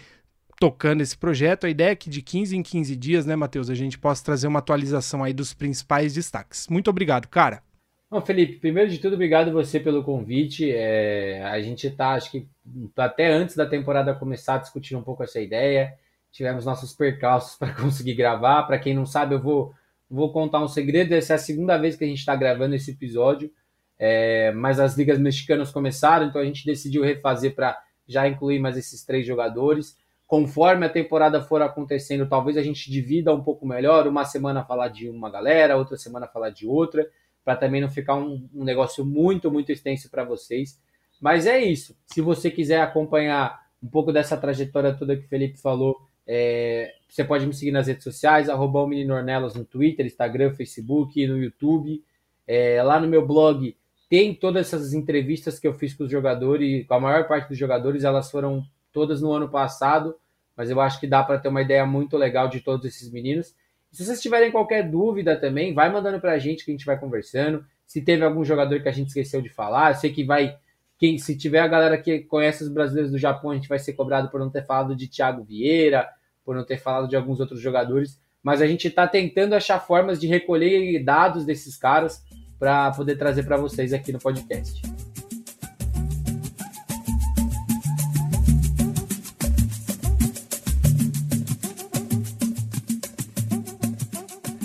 tocando 0.58 1.02
esse 1.02 1.16
projeto. 1.16 1.66
A 1.66 1.70
ideia 1.70 1.90
é 1.90 1.96
que 1.96 2.08
de 2.08 2.22
15 2.22 2.56
em 2.56 2.62
15 2.62 2.96
dias, 2.96 3.26
né, 3.26 3.36
Matheus, 3.36 3.68
a 3.68 3.74
gente 3.74 3.98
possa 3.98 4.24
trazer 4.24 4.46
uma 4.46 4.60
atualização 4.60 5.22
aí 5.22 5.34
dos 5.34 5.52
principais 5.52 6.14
destaques. 6.14 6.66
Muito 6.68 6.88
obrigado, 6.88 7.28
cara. 7.28 7.62
Bom, 8.10 8.22
Felipe, 8.22 8.58
primeiro 8.58 8.90
de 8.90 8.98
tudo, 8.98 9.14
obrigado 9.14 9.52
você 9.52 9.78
pelo 9.78 10.02
convite. 10.02 10.70
É, 10.70 11.42
a 11.44 11.60
gente 11.60 11.86
está, 11.86 12.12
acho 12.12 12.30
que 12.30 12.48
até 12.96 13.30
antes 13.30 13.54
da 13.54 13.66
temporada 13.66 14.14
começar, 14.14 14.58
discutindo 14.58 14.98
um 14.98 15.04
pouco 15.04 15.22
essa 15.22 15.40
ideia. 15.40 15.92
Tivemos 16.30 16.64
nossos 16.64 16.94
percalços 16.94 17.56
para 17.58 17.74
conseguir 17.74 18.14
gravar. 18.14 18.62
Para 18.62 18.78
quem 18.78 18.94
não 18.94 19.04
sabe, 19.04 19.34
eu 19.34 19.42
vou 19.42 19.74
vou 20.12 20.30
contar 20.30 20.62
um 20.62 20.68
segredo. 20.68 21.14
Essa 21.14 21.32
é 21.32 21.36
a 21.36 21.38
segunda 21.38 21.78
vez 21.78 21.96
que 21.96 22.04
a 22.04 22.06
gente 22.06 22.18
está 22.18 22.36
gravando 22.36 22.74
esse 22.74 22.90
episódio, 22.90 23.50
é, 23.98 24.52
mas 24.52 24.78
as 24.78 24.96
ligas 24.96 25.18
mexicanas 25.18 25.70
começaram, 25.70 26.26
então 26.26 26.40
a 26.40 26.44
gente 26.44 26.66
decidiu 26.66 27.02
refazer 27.02 27.54
para 27.54 27.80
já 28.06 28.28
incluir 28.28 28.58
mais 28.58 28.76
esses 28.76 29.04
três 29.04 29.26
jogadores. 29.26 29.96
Conforme 30.26 30.84
a 30.84 30.90
temporada 30.90 31.40
for 31.42 31.62
acontecendo, 31.62 32.28
talvez 32.28 32.56
a 32.56 32.62
gente 32.62 32.90
divida 32.90 33.34
um 33.34 33.42
pouco 33.42 33.66
melhor, 33.66 34.06
uma 34.06 34.24
semana 34.24 34.64
falar 34.64 34.88
de 34.88 35.08
uma 35.08 35.30
galera, 35.30 35.76
outra 35.76 35.96
semana 35.96 36.26
falar 36.26 36.50
de 36.50 36.66
outra, 36.66 37.08
para 37.44 37.56
também 37.56 37.80
não 37.80 37.88
ficar 37.88 38.14
um, 38.14 38.48
um 38.54 38.64
negócio 38.64 39.04
muito, 39.04 39.50
muito 39.50 39.72
extenso 39.72 40.10
para 40.10 40.24
vocês. 40.24 40.78
Mas 41.20 41.46
é 41.46 41.58
isso. 41.58 41.96
Se 42.06 42.20
você 42.20 42.50
quiser 42.50 42.80
acompanhar 42.80 43.62
um 43.82 43.88
pouco 43.88 44.12
dessa 44.12 44.36
trajetória 44.36 44.94
toda 44.94 45.16
que 45.16 45.24
o 45.24 45.28
Felipe 45.28 45.58
falou, 45.58 46.00
é, 46.26 46.94
você 47.08 47.24
pode 47.24 47.46
me 47.46 47.54
seguir 47.54 47.72
nas 47.72 47.86
redes 47.86 48.04
sociais, 48.04 48.48
arroba 48.48 48.80
o 48.80 48.86
Menino 48.86 49.14
Ornelas 49.14 49.54
no 49.54 49.64
Twitter, 49.64 50.06
Instagram, 50.06 50.54
Facebook, 50.54 51.26
no 51.26 51.36
YouTube. 51.36 52.02
É, 52.46 52.82
lá 52.82 52.98
no 53.00 53.08
meu 53.08 53.26
blog 53.26 53.76
tem 54.08 54.34
todas 54.34 54.66
essas 54.66 54.92
entrevistas 54.92 55.58
que 55.58 55.66
eu 55.66 55.72
fiz 55.72 55.94
com 55.94 56.04
os 56.04 56.10
jogadores, 56.10 56.86
com 56.86 56.94
a 56.94 57.00
maior 57.00 57.26
parte 57.26 57.48
dos 57.48 57.56
jogadores, 57.56 58.04
elas 58.04 58.30
foram 58.30 58.62
todas 58.92 59.22
no 59.22 59.32
ano 59.32 59.48
passado, 59.48 60.14
mas 60.54 60.68
eu 60.68 60.78
acho 60.80 61.00
que 61.00 61.06
dá 61.06 61.22
para 61.22 61.38
ter 61.38 61.48
uma 61.48 61.62
ideia 61.62 61.86
muito 61.86 62.16
legal 62.18 62.46
de 62.46 62.60
todos 62.60 62.84
esses 62.84 63.10
meninos. 63.10 63.54
E 63.90 63.96
se 63.96 64.04
vocês 64.04 64.20
tiverem 64.20 64.52
qualquer 64.52 64.88
dúvida 64.88 65.34
também, 65.36 65.72
vai 65.72 65.90
mandando 65.90 66.20
para 66.20 66.32
a 66.32 66.38
gente 66.38 66.64
que 66.64 66.70
a 66.70 66.74
gente 66.74 66.84
vai 66.84 66.98
conversando. 66.98 67.64
Se 67.86 68.02
teve 68.02 68.22
algum 68.22 68.44
jogador 68.44 68.82
que 68.82 68.88
a 68.88 68.92
gente 68.92 69.08
esqueceu 69.08 69.40
de 69.40 69.48
falar, 69.48 69.92
eu 69.92 69.96
sei 69.96 70.12
que 70.12 70.24
vai. 70.24 70.56
Quem, 71.02 71.18
se 71.18 71.36
tiver 71.36 71.58
a 71.58 71.66
galera 71.66 71.98
que 71.98 72.20
conhece 72.20 72.62
os 72.62 72.68
brasileiros 72.68 73.10
do 73.10 73.18
Japão, 73.18 73.50
a 73.50 73.56
gente 73.56 73.68
vai 73.68 73.76
ser 73.76 73.94
cobrado 73.94 74.28
por 74.28 74.38
não 74.38 74.48
ter 74.48 74.64
falado 74.64 74.94
de 74.94 75.08
Thiago 75.08 75.42
Vieira, 75.42 76.08
por 76.44 76.54
não 76.54 76.64
ter 76.64 76.78
falado 76.78 77.08
de 77.08 77.16
alguns 77.16 77.40
outros 77.40 77.60
jogadores, 77.60 78.20
mas 78.40 78.62
a 78.62 78.68
gente 78.68 78.86
está 78.86 79.08
tentando 79.08 79.56
achar 79.56 79.80
formas 79.80 80.20
de 80.20 80.28
recolher 80.28 81.02
dados 81.02 81.44
desses 81.44 81.76
caras 81.76 82.22
para 82.56 82.92
poder 82.92 83.16
trazer 83.16 83.42
para 83.42 83.56
vocês 83.56 83.92
aqui 83.92 84.12
no 84.12 84.20
podcast. 84.20 84.80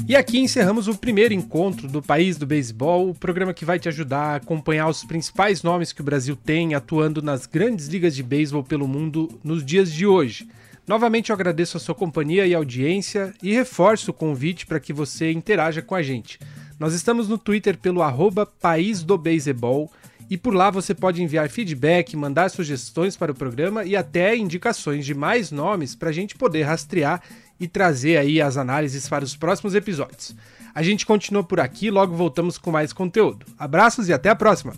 E 0.07 0.15
aqui 0.15 0.39
encerramos 0.39 0.87
o 0.87 0.95
primeiro 0.95 1.33
encontro 1.33 1.85
do 1.85 2.01
País 2.01 2.37
do 2.37 2.45
Beisebol, 2.45 3.09
o 3.09 3.13
programa 3.13 3.53
que 3.53 3.65
vai 3.65 3.77
te 3.77 3.89
ajudar 3.89 4.21
a 4.21 4.35
acompanhar 4.37 4.87
os 4.87 5.03
principais 5.03 5.63
nomes 5.63 5.91
que 5.91 5.99
o 5.99 6.03
Brasil 6.03 6.33
tem 6.33 6.73
atuando 6.73 7.21
nas 7.21 7.45
grandes 7.45 7.87
ligas 7.87 8.15
de 8.15 8.23
beisebol 8.23 8.63
pelo 8.63 8.87
mundo 8.87 9.27
nos 9.43 9.65
dias 9.65 9.91
de 9.91 10.07
hoje. 10.07 10.47
Novamente 10.87 11.29
eu 11.29 11.33
agradeço 11.33 11.75
a 11.75 11.79
sua 11.81 11.93
companhia 11.93 12.47
e 12.47 12.55
audiência 12.55 13.33
e 13.43 13.53
reforço 13.53 14.11
o 14.11 14.13
convite 14.13 14.65
para 14.65 14.79
que 14.79 14.93
você 14.93 15.29
interaja 15.29 15.81
com 15.81 15.93
a 15.93 16.01
gente. 16.01 16.39
Nós 16.79 16.93
estamos 16.93 17.27
no 17.27 17.37
Twitter 17.37 17.77
pelo 17.77 18.01
arroba 18.01 18.45
País 18.45 19.03
do 19.03 19.17
Beisebol 19.17 19.91
e 20.29 20.37
por 20.37 20.53
lá 20.53 20.69
você 20.69 20.93
pode 20.93 21.21
enviar 21.21 21.49
feedback, 21.49 22.15
mandar 22.15 22.49
sugestões 22.49 23.17
para 23.17 23.33
o 23.33 23.35
programa 23.35 23.83
e 23.83 23.93
até 23.93 24.37
indicações 24.37 25.05
de 25.05 25.13
mais 25.13 25.51
nomes 25.51 25.95
para 25.95 26.11
a 26.11 26.13
gente 26.13 26.33
poder 26.35 26.63
rastrear 26.63 27.21
e 27.59 27.67
trazer 27.67 28.17
aí 28.17 28.41
as 28.41 28.57
análises 28.57 29.07
para 29.07 29.23
os 29.23 29.35
próximos 29.35 29.75
episódios. 29.75 30.35
A 30.73 30.83
gente 30.83 31.05
continua 31.05 31.43
por 31.43 31.59
aqui, 31.59 31.89
logo 31.89 32.15
voltamos 32.15 32.57
com 32.57 32.71
mais 32.71 32.93
conteúdo. 32.93 33.45
Abraços 33.57 34.09
e 34.09 34.13
até 34.13 34.29
a 34.29 34.35
próxima! 34.35 34.75